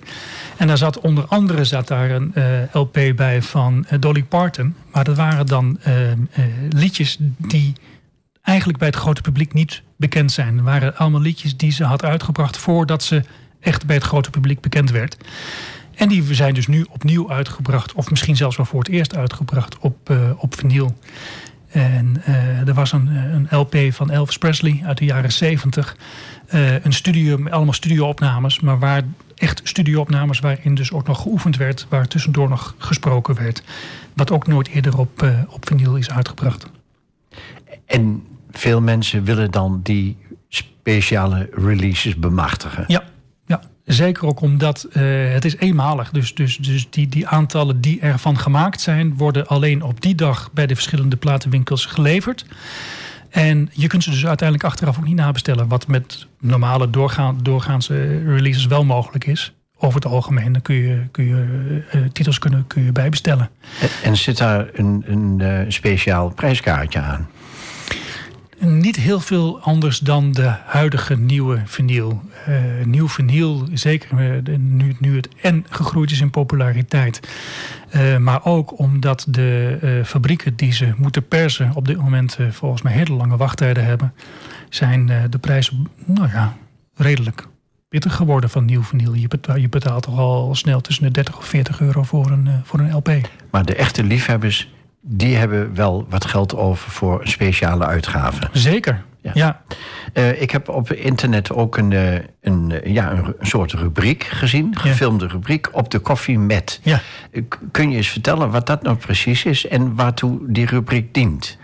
[0.56, 4.74] En daar zat onder andere zat daar een eh, LP bij van eh, Dolly Parton.
[4.92, 5.94] Maar dat waren dan eh,
[6.70, 7.72] liedjes die
[8.42, 10.56] eigenlijk bij het grote publiek niet bekend zijn.
[10.56, 13.22] Het waren allemaal liedjes die ze had uitgebracht voordat ze
[13.60, 15.16] echt bij het grote publiek bekend werd.
[16.00, 19.78] En die zijn dus nu opnieuw uitgebracht, of misschien zelfs wel voor het eerst uitgebracht
[19.78, 20.98] op, eh, op vinyl.
[21.70, 25.96] En eh, er was een, een LP van Elvis Presley uit de jaren 70.
[26.46, 29.02] Eh, een studio, allemaal studio-opnames, maar waar
[29.34, 33.62] echt studio-opnames waarin dus ook nog geoefend werd, waar tussendoor nog gesproken werd.
[34.14, 36.66] Wat ook nooit eerder op, eh, op vinyl is uitgebracht.
[37.86, 40.16] En veel mensen willen dan die
[40.48, 42.84] speciale releases bemachtigen.
[42.86, 43.02] Ja.
[43.92, 46.10] Zeker ook omdat eh, het is eenmalig.
[46.10, 50.50] Dus, dus, dus die, die aantallen die ervan gemaakt zijn, worden alleen op die dag
[50.52, 52.46] bij de verschillende platenwinkels geleverd.
[53.30, 55.68] En je kunt ze dus uiteindelijk achteraf ook niet nabestellen.
[55.68, 59.52] Wat met normale doorgaan, doorgaanse releases wel mogelijk is.
[59.78, 63.50] Over het algemeen dan kun je, kun je eh, titels kunnen, kun je bijbestellen.
[64.02, 67.28] En, zit daar een, een eh, speciaal prijskaartje aan?
[68.58, 72.20] Niet heel veel anders dan de huidige nieuwe vinyl.
[72.48, 77.20] Uh, nieuw vinyl, zeker uh, nu, nu het en gegroeid is in populariteit.
[77.96, 82.92] Uh, maar ook omdat de fabrieken die ze moeten persen op dit moment volgens mij
[82.92, 84.12] hele lange wachttijden hebben,
[84.68, 86.56] zijn de prijzen nou ja,
[86.94, 87.46] redelijk
[87.88, 89.14] pittig geworden van nieuw vinyl.
[89.14, 92.48] Je betaalt, je betaalt toch al snel tussen de 30 of 40 euro voor een,
[92.64, 93.10] voor een LP.
[93.50, 94.68] Maar de echte liefhebbers
[95.00, 98.48] die hebben wel wat geld over voor een speciale uitgave.
[98.52, 99.62] Zeker, ja.
[100.14, 104.76] Uh, ik heb op internet ook een, uh, een, uh, ja, een, soort rubriek gezien,
[104.76, 105.30] gefilmde ja.
[105.30, 106.80] rubriek, op de koffie met.
[106.82, 107.00] Ja.
[107.70, 111.58] Kun je eens vertellen wat dat nou precies is en waartoe die rubriek dient?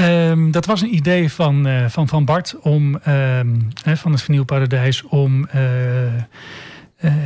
[0.00, 5.48] Um, dat was een idee van, van, van Bart om, um, van het Vernieuwparadijs om.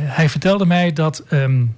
[0.07, 1.23] hij vertelde mij dat.
[1.31, 1.75] Um,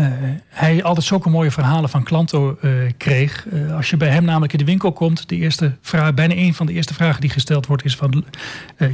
[0.00, 0.06] uh,
[0.48, 3.46] hij altijd zulke mooie verhalen van klanten uh, kreeg.
[3.52, 6.54] Uh, als je bij hem namelijk in de winkel komt, de eerste vraag, bijna een
[6.54, 8.24] van de eerste vragen die gesteld wordt, is van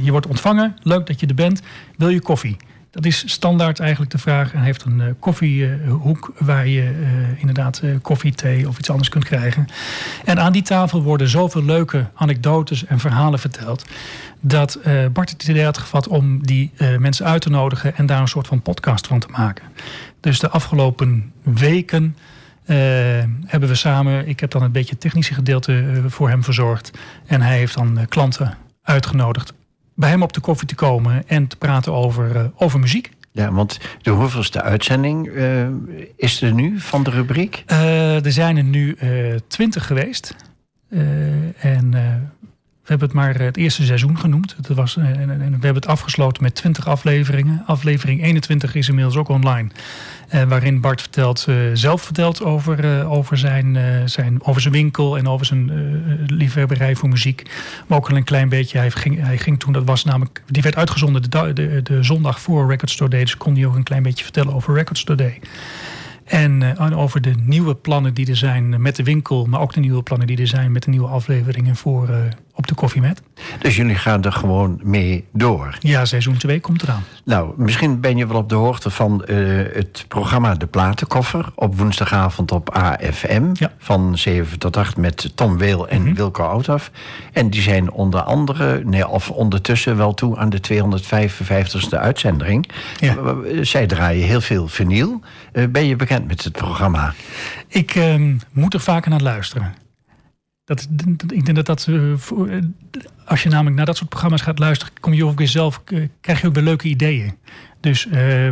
[0.01, 1.61] je wordt ontvangen, leuk dat je er bent,
[1.97, 2.57] wil je koffie?
[2.91, 4.51] Dat is standaard eigenlijk de vraag.
[4.51, 6.91] En hij heeft een koffiehoek waar je
[7.37, 9.67] inderdaad koffie, thee of iets anders kunt krijgen.
[10.25, 13.85] En aan die tafel worden zoveel leuke anekdotes en verhalen verteld.
[14.41, 14.79] Dat
[15.13, 18.47] Bart het idee had gevat om die mensen uit te nodigen en daar een soort
[18.47, 19.65] van podcast van te maken.
[20.25, 22.17] Dus de afgelopen weken
[22.65, 22.77] uh,
[23.45, 26.91] hebben we samen, ik heb dan een beetje het technische gedeelte uh, voor hem verzorgd.
[27.25, 29.53] En hij heeft dan uh, klanten uitgenodigd
[29.95, 33.11] bij hem op de koffie te komen en te praten over, over muziek.
[33.31, 35.29] Ja, want de hoeveelste uitzending
[36.15, 37.63] is er nu van de rubriek?
[37.67, 38.97] er zijn er nu
[39.47, 40.35] twintig geweest.
[41.59, 41.93] en
[42.85, 44.55] we hebben het maar het eerste seizoen genoemd.
[44.67, 47.63] Was, en, en, we hebben het afgesloten met 20 afleveringen.
[47.65, 49.69] Aflevering 21 is inmiddels ook online.
[50.33, 53.77] Uh, waarin Bart vertelt, uh, zelf vertelt over, uh, over, zijn,
[54.09, 55.71] zijn, over zijn winkel en over zijn
[56.27, 57.49] liefhebberij voor muziek.
[57.87, 58.77] Maar ook al een klein beetje.
[58.77, 62.39] Hij ging, hij ging toen, dat was namelijk, die werd uitgezonden de, de, de zondag
[62.39, 63.19] voor Record Store Day.
[63.19, 65.39] Dus kon hij ook een klein beetje vertellen over Record Store Day.
[66.25, 70.03] En over de nieuwe plannen die er zijn met de winkel, maar ook de nieuwe
[70.03, 72.09] plannen die er zijn met de nieuwe afleveringen voor
[72.55, 73.21] op de koffie met.
[73.59, 75.77] Dus jullie gaan er gewoon mee door?
[75.79, 77.03] Ja, seizoen 2 komt eraan.
[77.23, 79.37] Nou, misschien ben je wel op de hoogte van uh,
[79.73, 81.45] het programma De Platenkoffer...
[81.55, 83.71] op woensdagavond op AFM ja.
[83.77, 86.15] van 7 tot 8 met Tom Weel en mm -hmm.
[86.15, 86.63] Wilco.
[87.33, 92.69] En die zijn onder andere, nee, of ondertussen wel toe aan de 255ste uitzending.
[92.99, 93.15] Ja.
[93.61, 95.21] Zij draaien heel veel vinyl.
[95.53, 97.13] Uh, ben je bekend met het programma?
[97.67, 99.84] Ik uh, moet er vaker naar luisteren.
[100.65, 100.87] Dat,
[101.33, 101.89] ik denk dat dat.
[103.25, 105.83] Als je namelijk naar dat soort programma's gaat luisteren, kom je ook weer zelf.
[106.21, 107.33] krijg je ook weer leuke ideeën.
[107.79, 108.47] Dus uh,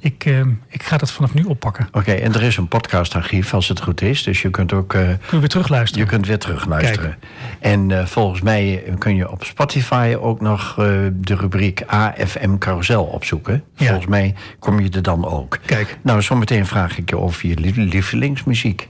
[0.00, 1.86] ik, uh, ik ga dat vanaf nu oppakken.
[1.86, 4.22] Oké, okay, en er is een podcastarchief als het goed is.
[4.22, 4.94] Dus je kunt ook.
[4.94, 6.04] Uh, kun je weer terugluisteren?
[6.04, 7.16] Je kunt weer terugluisteren.
[7.60, 10.74] En volgens mij kun je op Spotify ook nog
[11.14, 13.64] de rubriek AFM Carousel opzoeken.
[13.74, 13.86] Ja.
[13.86, 15.58] Volgens mij kom je er dan ook.
[15.64, 15.98] Kijk.
[16.02, 18.88] Nou, zometeen vraag ik je over je lievelingsmuziek.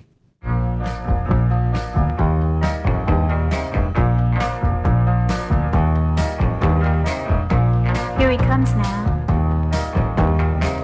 [8.56, 9.04] Comes now.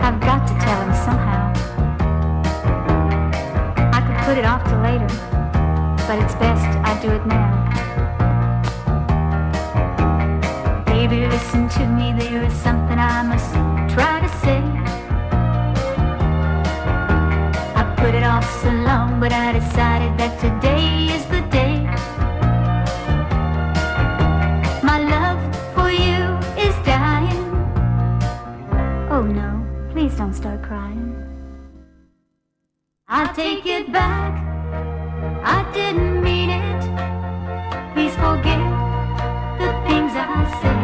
[0.03, 1.45] I've got to tell him somehow.
[3.97, 5.09] I could put it off till later,
[6.07, 7.51] but it's best I do it now.
[10.85, 13.53] Baby, listen to me, there is something I must
[13.95, 14.61] try to say.
[17.81, 19.72] I put it off so long, but I decided
[30.43, 31.15] start crying.
[33.07, 34.33] I take it back,
[35.45, 36.83] I didn't mean it.
[37.93, 38.59] Please forget
[39.63, 40.83] the things I say.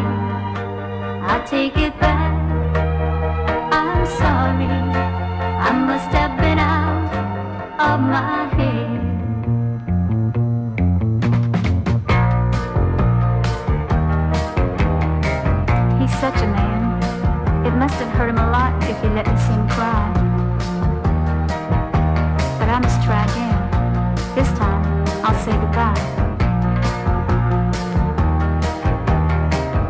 [1.33, 2.33] I take it back,
[3.73, 4.71] I'm sorry.
[5.67, 7.11] I must have been out
[7.89, 8.99] of my head.
[15.99, 16.58] He's such a man.
[17.99, 20.13] Must have hurt him a lot if he let me see him cry.
[22.57, 24.15] But I must try again.
[24.35, 24.81] This time,
[25.21, 25.99] I'll say goodbye.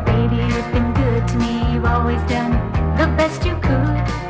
[0.05, 1.71] Baby, you've been good to me.
[1.71, 2.53] You've always done
[2.97, 4.28] the best you could.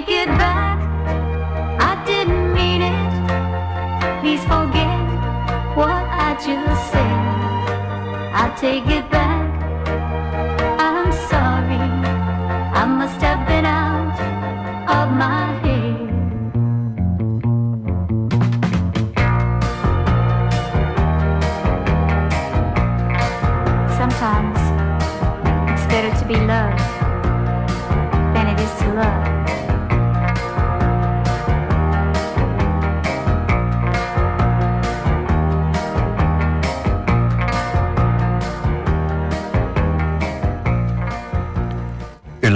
[0.00, 0.78] take it back.
[1.78, 4.20] I didn't mean it.
[4.20, 4.98] Please forget
[5.76, 7.20] what I just said.
[8.32, 9.19] I take it back.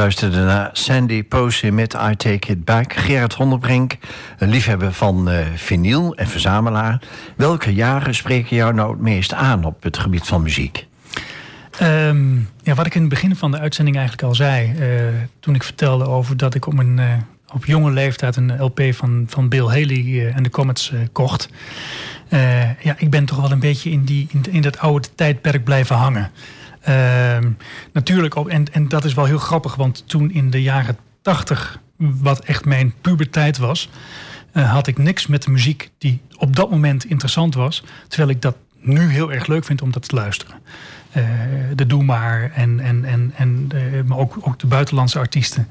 [0.05, 2.93] Luisterde naar Sandy Posey met I Take It Back.
[2.93, 3.97] Gerard Honderbrink,
[4.39, 7.03] een liefhebber van eh vinyl en verzamelaar.
[7.37, 10.87] Welke jaren spreken jou nou het meest aan op het gebied van muziek?
[11.79, 14.75] Ehm, ja, wat ik in het begin van de uitzending eigenlijk al zei.
[14.79, 14.89] eh,
[15.41, 17.07] toen ik vertelde over dat ik op, een, eh,
[17.53, 21.49] op jonge leeftijd een LP van, van Bill Haley en de Comets kocht.
[22.83, 26.31] Ja, ik ben toch wel een beetje in, die, in dat oude tijdperk blijven hangen.
[26.85, 27.51] Ehm,
[27.93, 31.78] natuurlijk ook, en, en dat is wel heel grappig, want toen in de jaren tachtig,
[31.97, 33.89] wat echt mijn puberteit was,
[34.53, 37.85] eh, had ik niks met de muziek die op dat moment interessant was.
[38.09, 40.55] Terwijl ik dat nu heel erg leuk vind om dat te luisteren.
[41.11, 41.22] Eh,
[41.74, 43.68] de Doe Maar en, en, en, en
[44.07, 45.68] maar ook, ook de buitenlandse artiesten.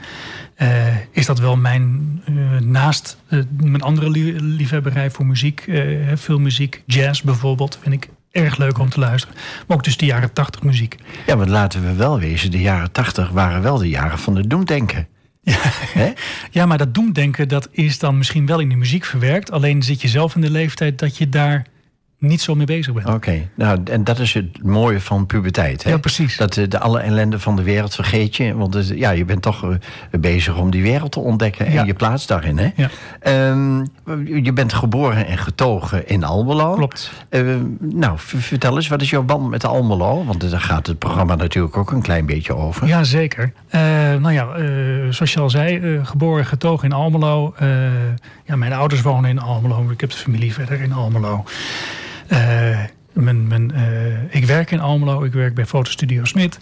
[0.56, 2.22] eh, is dat wel mijn,
[2.62, 3.18] naast
[3.58, 5.66] mijn andere lie- liefhebberij voor muziek,
[6.14, 9.36] veel muziek, jazz bijvoorbeeld, vind ik erg leuk om te luisteren.
[9.68, 10.96] Maar ook dus de jaren tachtig muziek.
[11.26, 14.50] Ja, want laten we wel wezen, de jaren tachtig waren wel de jaren van het
[14.50, 15.08] doemdenken.
[16.00, 16.12] Hè?
[16.52, 19.52] Ja, maar dat doemdenken, dat is dan misschien wel in de muziek verwerkt.
[19.52, 21.66] Alleen zit je zelf in de leeftijd dat je daar
[22.24, 23.08] niet zo mee bezig bent.
[23.08, 25.84] Oké, nou, en dat is het mooie van puberteit.
[25.84, 25.90] Hè?
[25.90, 26.38] Ja, precies.
[26.38, 28.56] Dat eh, de alle ellende van de wereld vergeet je.
[28.56, 29.70] Want eh, ja, je bent toch eh,
[30.20, 31.84] bezig om die wereld te ontdekken en Ja.
[31.84, 32.58] je plaats daarin.
[32.58, 32.70] Hè?
[32.76, 32.90] Ja.
[33.20, 33.78] Ehm,
[34.44, 36.74] je bent geboren en getogen in Almelo.
[36.74, 37.12] Klopt.
[37.30, 37.42] Eh,
[37.80, 40.26] nou, vertel eens, wat is jouw band met Almelo?
[40.26, 42.88] Want daar gaat het programma natuurlijk ook een klein beetje over.
[42.88, 43.54] Ja, zeker.
[43.70, 43.82] Eh,
[44.20, 44.66] nou ja, eh,
[45.10, 47.54] zoals je al zei, eh, geboren getogen in Almelo.
[47.58, 47.68] Eh,
[48.46, 49.90] ja, mijn ouders wonen in Almelo.
[49.92, 51.44] Ik heb de familie verder in Almelo.
[52.34, 52.80] Eh,
[53.14, 55.24] mijn, mijn, eh, ik werk in Almelo.
[55.24, 56.60] Ik werk bij Fotostudio Smit.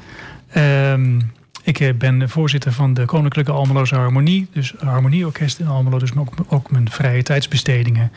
[0.49, 1.19] Ehm,
[1.63, 4.47] ik eh, ben voorzitter van de Koninklijke Almeloze Harmonie.
[4.53, 5.99] Dus Harmonieorkest in Almelo.
[5.99, 8.11] Dus ook, ook mijn vrije tijdsbestedingen.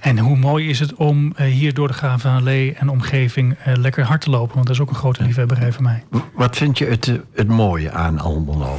[0.00, 4.20] En hoe mooi is het om hier door de Graven Allee en omgeving lekker hard
[4.20, 4.54] te lopen.
[4.54, 6.04] Want dat is ook een grote liefhebberij van mij.
[6.32, 8.78] Wat vind je het, het mooie aan Almelo?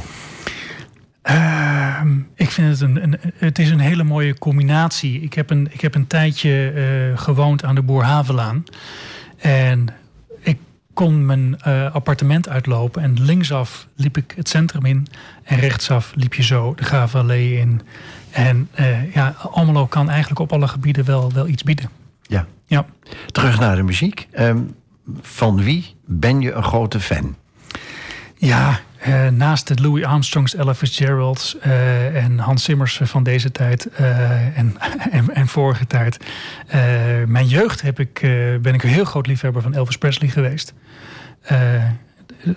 [1.22, 5.20] Ehm, ik vind het een, een, het is een hele mooie combinatie.
[5.20, 8.64] Ik heb een, ik heb een tijdje eh, gewoond aan de Boerhavelaan.
[9.36, 9.86] En
[10.40, 10.58] ik
[10.94, 13.02] kon mijn eh, appartement uitlopen.
[13.02, 15.06] En linksaf liep ik het centrum in.
[15.42, 17.80] En rechtsaf liep je zo de Gravenallee in.
[18.30, 21.90] En eh, ja, Almelo kan eigenlijk op alle gebieden wel, wel iets bieden.
[22.22, 22.46] Ja.
[22.66, 22.86] Ja.
[23.32, 24.28] Terug naar de muziek.
[24.30, 24.58] Ehm,
[25.20, 27.36] van wie ben je een grote fan?
[28.36, 33.86] Ja, eh, naast de Louis Armstrongs, Ella Fitzgeralds eh, en Hans Simmers van deze tijd
[33.86, 34.76] eh, en,
[35.34, 36.18] en, vorige tijd.
[37.26, 38.18] Mijn jeugd heb ik,
[38.62, 40.74] ben ik een heel groot liefhebber van Elvis Presley geweest.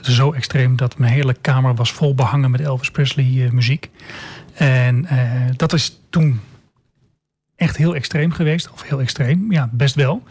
[0.01, 3.89] Zo extreem dat mijn hele kamer was vol behangen met Elvis Presley muziek.
[4.53, 5.07] En
[5.55, 6.39] dat is toen
[7.55, 8.71] echt heel extreem geweest.
[8.71, 10.23] Of heel extreem, ja, best wel.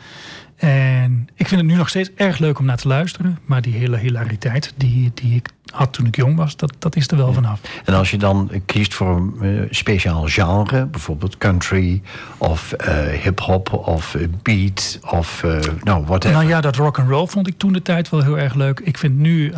[0.56, 3.38] En ik vind het nu nog steeds erg leuk om naar te luisteren.
[3.44, 7.08] Maar die hele hilariteit die, die ik had toen ik jong was, dat, dat is
[7.08, 7.60] er wel vanaf.
[7.84, 12.02] En als je dan kiest voor een eh, speciaal genre, bijvoorbeeld country
[12.38, 15.44] of eh, hip-hop of eh, beat of
[15.82, 16.36] nou, whatever.
[16.36, 18.80] Nou ja, dat rock and roll vond ik toen de tijd wel heel erg leuk.
[18.80, 19.52] Ik vind nu,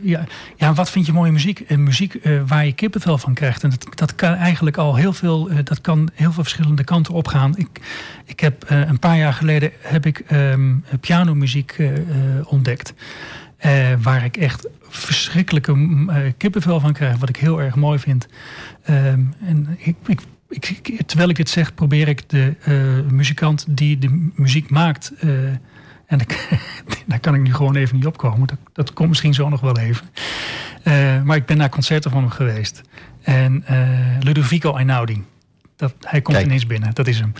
[0.00, 0.24] ja,
[0.56, 1.76] ja, wat vind je mooie muziek?
[1.76, 3.62] Muziek waar je kippenvel van krijgt.
[3.62, 7.56] En dat, dat kan eigenlijk al heel veel, dat kan heel veel verschillende kanten opgaan.
[7.56, 7.80] Ik,
[8.24, 11.76] ik heb een paar jaar geleden heb ik ehm, pianomuziek
[12.44, 12.94] ontdekt.
[14.02, 18.26] Waar ik echt verschrikkelijke mm, eh, kippenvel van krijg, wat ik heel erg mooi vind.
[18.82, 19.96] Ehm, en ik,
[20.48, 25.12] ik, terwijl ik dit zeg, probeer ik de eh, muzikant die de muziek maakt.
[25.18, 25.30] eh,
[26.06, 26.58] en ik,
[27.06, 28.46] daar kan ik nu gewoon even niet opkomen.
[28.46, 30.06] Dat, dat komt misschien zo nog wel even.
[31.24, 32.82] Maar ik ben naar concerten van hem geweest.
[33.22, 33.64] En
[34.20, 35.24] Ludovico Einaudi.
[35.76, 36.48] Dat, hij komt Kijk.
[36.48, 37.32] ineens binnen, dat is hem.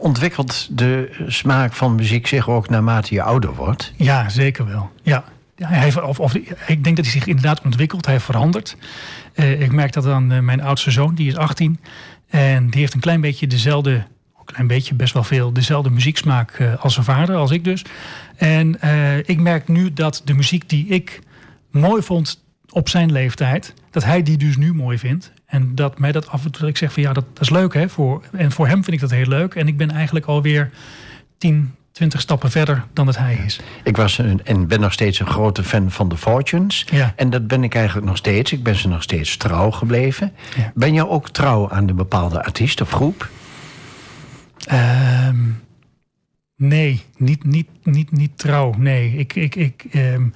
[0.00, 3.92] Ontwikkelt de smaak van muziek zich ook naarmate je ouder wordt?
[3.96, 4.90] Ja, zeker wel.
[5.02, 5.24] Ja.
[5.66, 6.34] Hij, of, of,
[6.66, 8.06] ik denk dat hij zich inderdaad ontwikkelt.
[8.06, 8.76] Hij verandert.
[9.34, 11.80] Eh, ik merk dat aan eh, mijn oudste zoon, die is 18.
[12.28, 16.50] En die heeft een klein beetje dezelfde, een klein beetje, best wel veel, dezelfde muzieksmaak
[16.50, 17.84] eh, als zijn vader, als ik dus.
[18.36, 18.78] En
[19.26, 21.20] ik merk nu dat de muziek die ik
[21.70, 25.32] mooi vond op zijn leeftijd, dat hij die dus nu mooi vindt.
[25.46, 27.74] En dat mij dat af en toe, ik zeg van ja, dat, dat is leuk
[27.74, 27.88] hè.
[27.88, 29.54] Voor, en voor hem vind ik dat heel leuk.
[29.54, 30.70] En ik ben eigenlijk alweer
[31.38, 33.60] 10, twintig stappen verder dan het hij is.
[33.84, 36.86] Ik was een, en ben nog steeds een grote fan van de Fortunes.
[36.90, 37.12] Ja.
[37.16, 38.52] En dat ben ik eigenlijk nog steeds.
[38.52, 40.32] Ik ben ze nog steeds trouw gebleven.
[40.56, 40.72] Ja.
[40.74, 43.28] Ben je ook trouw aan een bepaalde artiest of groep?
[44.64, 45.38] Ehm,
[46.56, 48.74] nee, niet, niet, niet, niet trouw.
[48.78, 50.28] Nee, ik, ik, ik, ehm,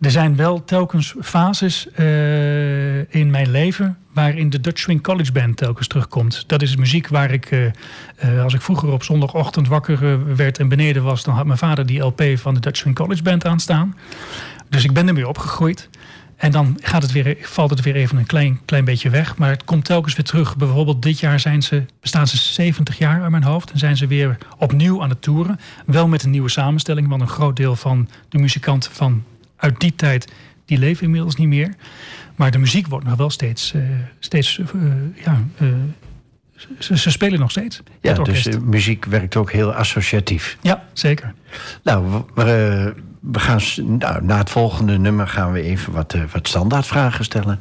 [0.00, 5.56] er zijn wel telkens fases eh, in mijn leven waarin de Dutch Swing College Band
[5.56, 6.44] telkens terugkomt.
[6.46, 7.66] Dat is muziek waar ik, eh,
[8.16, 11.86] eh, als ik vroeger op zondagochtend wakker werd en beneden was, dan had mijn vader
[11.86, 13.96] die LP van de Dutch Swing College Band aanstaan.
[14.68, 15.88] Dus ik ben ermee opgegroeid.
[16.36, 19.36] En dan gaat het weer, valt het weer even een klein, klein beetje weg.
[19.36, 20.56] Maar het komt telkens weer terug.
[20.56, 23.70] Bijvoorbeeld dit jaar zijn ze, bestaan ze 70 jaar aan mijn hoofd.
[23.70, 25.60] En zijn ze weer opnieuw aan het toeren.
[25.86, 27.08] Wel met een nieuwe samenstelling.
[27.08, 29.24] Want een groot deel van de muzikanten van
[29.56, 30.32] uit die tijd...
[30.64, 31.74] die leven inmiddels niet meer.
[32.36, 33.72] Maar de muziek wordt nog wel steeds...
[33.74, 33.82] eh,
[34.18, 34.64] steeds eh,
[35.24, 35.68] ja, eh,
[36.78, 37.82] ze, ze spelen nog steeds.
[38.00, 40.58] Ja, het dus muziek werkt ook heel associatief.
[40.60, 41.32] Ja, zeker.
[41.82, 42.94] Nou, we,
[43.32, 43.60] gaan,
[43.98, 47.60] nou, na het volgende nummer gaan we even wat, eh, wat standaardvragen stellen.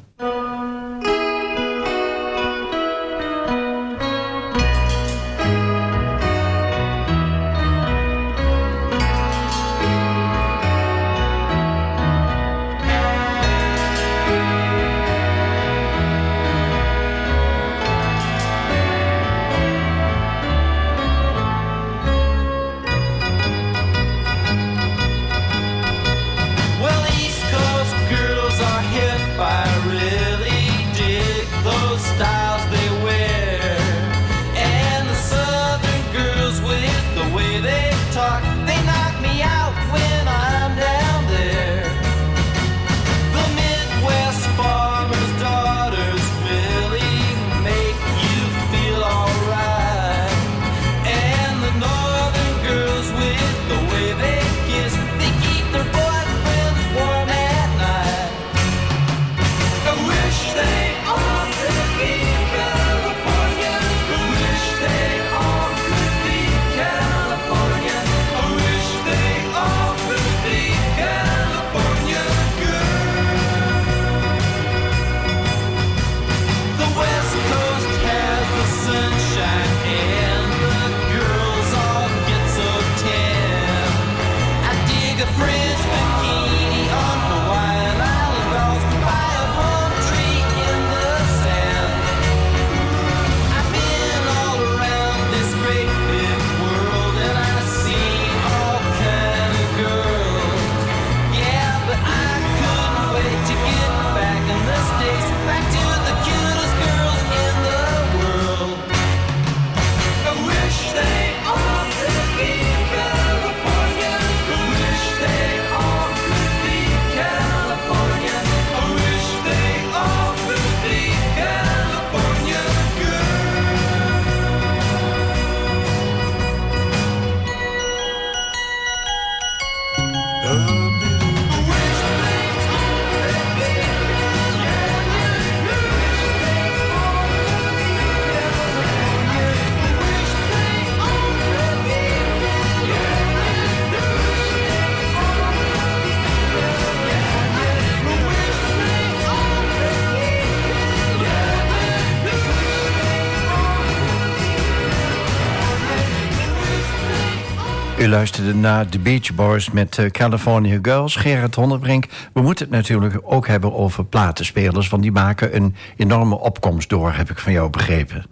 [158.05, 161.15] U luisterde naar The Beach Boys met eh, California Girls.
[161.15, 162.05] Gerard Honderbrink.
[162.33, 164.89] We moeten het natuurlijk ook hebben over platenspelers...
[164.89, 168.25] want die maken een enorme opkomst door, heb ik van jou begrepen.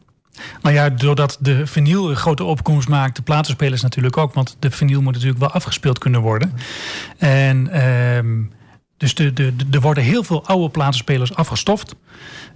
[0.62, 4.34] Nou ja, doordat de vinyl een grote opkomst maakt, de platenspelers natuurlijk ook.
[4.34, 6.54] Want de vinyl moet natuurlijk wel afgespeeld kunnen worden.
[7.18, 8.42] En ehm,
[8.98, 11.96] dus de, de, de- er worden heel veel oude platenspelers afgestoft.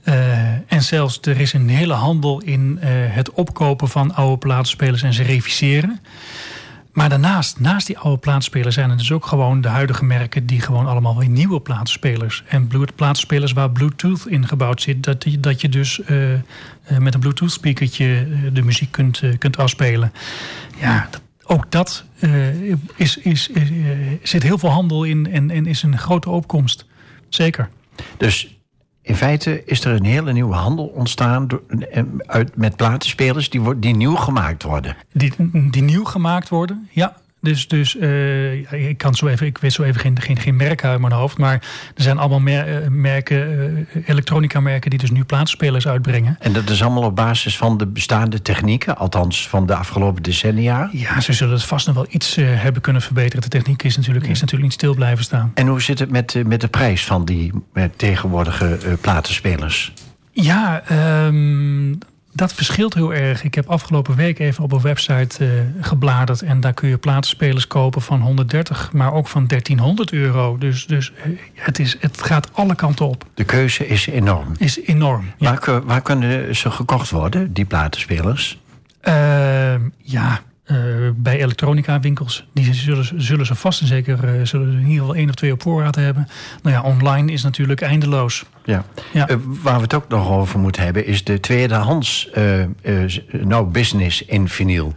[0.03, 5.03] Eh, en zelfs er is een hele handel in eh, het opkopen van oude platenspelers
[5.03, 5.99] en ze reviseren.
[6.98, 10.62] Maar daarnaast, naast die oude platenspelers zijn er dus ook gewoon de huidige merken die
[10.62, 12.43] gewoon allemaal weer nieuwe platenspelers.
[12.48, 16.39] En platenspelers waar Bluetooth ingebouwd zit, dat, dat je dus eh, eh,
[17.00, 20.12] met een Bluetooth speakertje eh, de muziek kunt, kunt afspelen.
[20.80, 22.04] Ja, dat- ook dat
[22.95, 23.50] is, is, is,
[24.24, 26.86] zit heel veel handel in en, en is een grote opkomst.
[27.30, 27.70] Zeker.
[28.18, 28.57] Dus
[29.08, 31.47] in feite is er een hele nieuwe handel ontstaan...
[31.47, 34.95] door- eh, uit, met platenspelers die, die nieuw gemaakt worden.
[35.12, 35.34] Die,
[35.72, 37.16] die nieuw gemaakt worden, ja.
[37.42, 40.90] Dus, dus eh, ik, kan zo even, ik weet zo even geen, geen, geen merken
[40.90, 41.38] uit mijn hoofd.
[41.38, 41.54] Maar
[41.96, 44.90] er zijn allemaal mer- eh, merken, eh, elektronica merken...
[44.90, 46.38] die dus nu plaatsspelers uitbrengen.
[46.40, 50.90] En dat is allemaal op basis van de bestaande technieken, althans van de afgelopen decennia.
[50.92, 53.42] Ja, ze zullen het vast nog wel iets hebben kunnen verbeteren.
[53.42, 55.52] De techniek is natuurlijk, is natuurlijk niet stil blijven staan.
[55.54, 57.52] En hoe zit het met, met de prijs van die
[57.96, 59.94] tegenwoordige platenspelers?
[60.32, 61.94] Ja, ehm,
[62.38, 63.44] dat verschilt heel erg.
[63.44, 65.50] Ik heb afgelopen week even op een website eh,
[65.82, 66.42] gebladerd.
[66.42, 70.58] En daar kun je platenspelers kopen van 130, maar ook van 1300 euro.
[70.58, 73.26] Dus, dus eh, het, is, het gaat alle kanten op.
[73.34, 74.52] De keuze is enorm.
[74.58, 75.26] Is enorm.
[75.38, 78.60] Ja, Waar, waar kunnen ze gekocht worden, die platenspelers?
[79.02, 80.78] Ehm, ja eh,
[81.15, 82.47] bij elektronica winkels.
[82.53, 85.36] Die zullen, zullen ze vast en zeker eh, zullen ze in ieder geval één of
[85.36, 86.28] twee op voorraad hebben.
[86.61, 88.45] Nou ja, online is natuurlijk eindeloos.
[88.68, 88.84] Ja.
[89.13, 89.28] Ja.
[89.28, 92.70] Eh, waar we het ook nog over moeten hebben, is de tweedehands eh, eh,
[93.32, 94.93] nou, business in vinyl.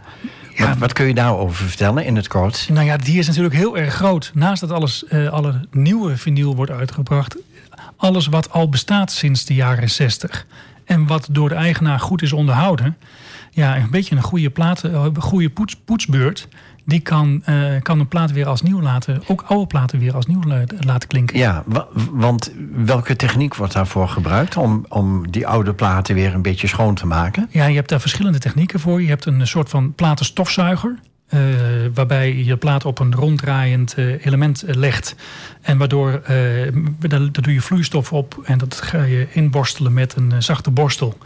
[0.55, 0.67] Ja.
[0.67, 2.67] Wat, wat kun je daarover vertellen in het kort?
[2.71, 4.31] Nou ja, die is natuurlijk heel erg groot.
[4.33, 7.37] Naast dat alles, alle nieuwe vinyl wordt uitgebracht,
[7.95, 10.45] alles wat al bestaat sinds de jaren 60
[10.85, 12.97] en wat door de eigenaar goed is onderhouden,
[13.51, 16.47] ja, een beetje een goede, plaat, eh, een goede poets, poetsbeurt,
[16.85, 20.25] die kan, eh, kan een plaat weer als nieuw laten, ook oude platen weer als
[20.25, 21.37] nieuw la- laten klinken.
[21.37, 26.41] Ja, wa- want welke techniek wordt daarvoor gebruikt om, om die oude platen weer een
[26.41, 27.47] beetje schoon te maken?
[27.51, 29.01] Ja, je hebt daar verschillende technieken voor.
[29.01, 30.99] Je hebt een soort van platenstofzuiger.
[31.27, 31.39] eh,
[31.93, 35.15] waarbij je plaat op een ronddraaiend element legt.
[35.61, 36.21] En waardoor,
[36.99, 41.17] daar, daar doe je vloeistof op en dat ga je inborstelen met een zachte borstel.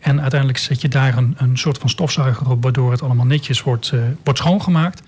[0.00, 3.62] En uiteindelijk zet je daar een, een soort van stofzuiger op, waardoor het allemaal netjes
[3.62, 5.02] wordt, eh, wordt schoongemaakt.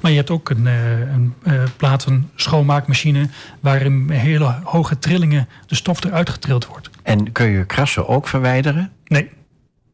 [0.00, 3.28] Maar je hebt ook een, eh, een eh, platenschoonmaakmachine
[3.60, 6.90] waarin met hele hoge trillingen de stof eruit getrild wordt.
[7.02, 8.90] En kun je krassen ook verwijderen?
[9.04, 9.30] Nee.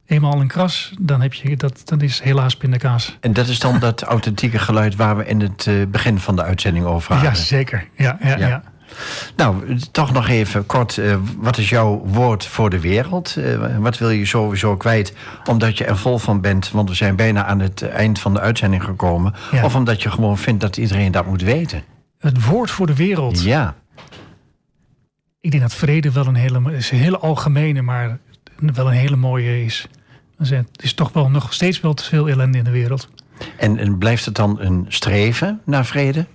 [0.07, 3.16] Eenmaal een kras, dan heb je dat, dat is helaas pindakaas.
[3.20, 6.84] En dat is dan dat authentieke geluid waar we in het begin van de uitzending
[6.84, 7.32] over hadden.
[7.32, 7.88] Ja, zeker.
[7.97, 8.47] Ja, ja, Ja.
[8.47, 8.62] ja.
[9.37, 10.99] Nou, toch nog even kort.
[10.99, 13.37] eh, wat is jouw woord voor de wereld?
[13.37, 15.12] Eh, wat wil je sowieso kwijt?
[15.49, 18.41] Omdat je er vol van bent, want we zijn bijna aan het eind van de
[18.41, 19.34] uitzending gekomen.
[19.53, 19.64] Ja.
[19.64, 21.82] Of omdat je gewoon vindt dat iedereen dat moet weten.
[22.18, 23.43] Het woord voor de wereld.
[23.43, 23.74] Ja,
[25.41, 28.18] Ik denk dat vrede wel een hele, is een hele algemene, maar
[28.59, 29.89] wel een hele mooie is.
[30.39, 33.09] Het is toch wel nog steeds wel te veel ellende in de wereld.
[33.59, 36.26] en, en blijft het dan een streven naar vrede?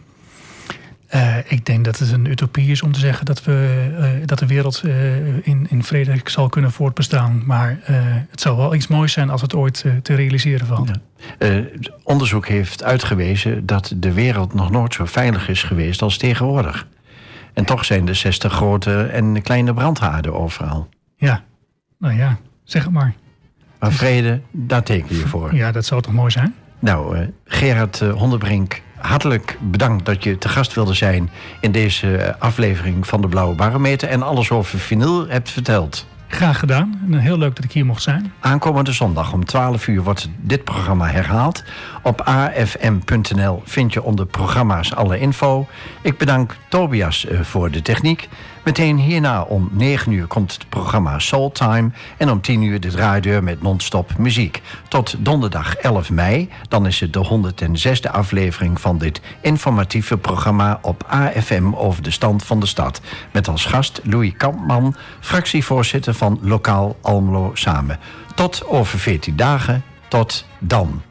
[1.11, 4.39] Eh, ik denk dat het een utopie is om te zeggen dat, we, eh, dat
[4.39, 7.43] de wereld eh, in, in vrede zal kunnen voortbestaan.
[7.45, 7.79] Maar
[8.29, 10.91] het zou wel iets moois zijn als het ooit te realiseren valt.
[12.03, 16.87] Onderzoek heeft uitgewezen dat de wereld nog nooit zo veilig is geweest als tegenwoordig.
[17.53, 20.89] En toch zijn er 60 grote en kleine brandhaarden overal.
[21.15, 21.43] Ja,
[21.99, 23.13] nou ja, zeg het maar.
[23.79, 25.55] Maar vrede, daar teken je voor.
[25.55, 26.55] Ja, dat zou toch mooi zijn?
[26.79, 31.29] Nou, Gerard Hondenbrink, hartelijk bedankt dat je te gast wilde zijn
[31.59, 36.05] in deze eh, aflevering van de Blauwe Barometer en alles over vinyl hebt verteld.
[36.31, 37.01] Graag gedaan.
[37.11, 38.33] En heel leuk dat ik hier mocht zijn.
[38.39, 41.63] Aankomende zondag om 12 uur wordt dit programma herhaald.
[42.03, 45.67] Op afm.nl vind je onder programma's alle info.
[46.01, 48.29] Ik bedank Tobias eh, voor de techniek.
[48.63, 51.91] Meteen hierna om 9 uur komt het programma Soul Time.
[52.17, 54.61] En om 10 uur de draaideur met non-stop muziek.
[54.87, 56.49] Tot donderdag 11 mei.
[56.67, 62.43] Dan is het de 106e aflevering van dit informatieve programma op AFM over de stand
[62.43, 63.01] van de stad.
[63.31, 67.99] Met als gast Louis Kampman, fractievoorzitter van Lokaal Almelo Samen.
[68.35, 69.83] Tot over 14 dagen.
[70.07, 71.01] Tot dan.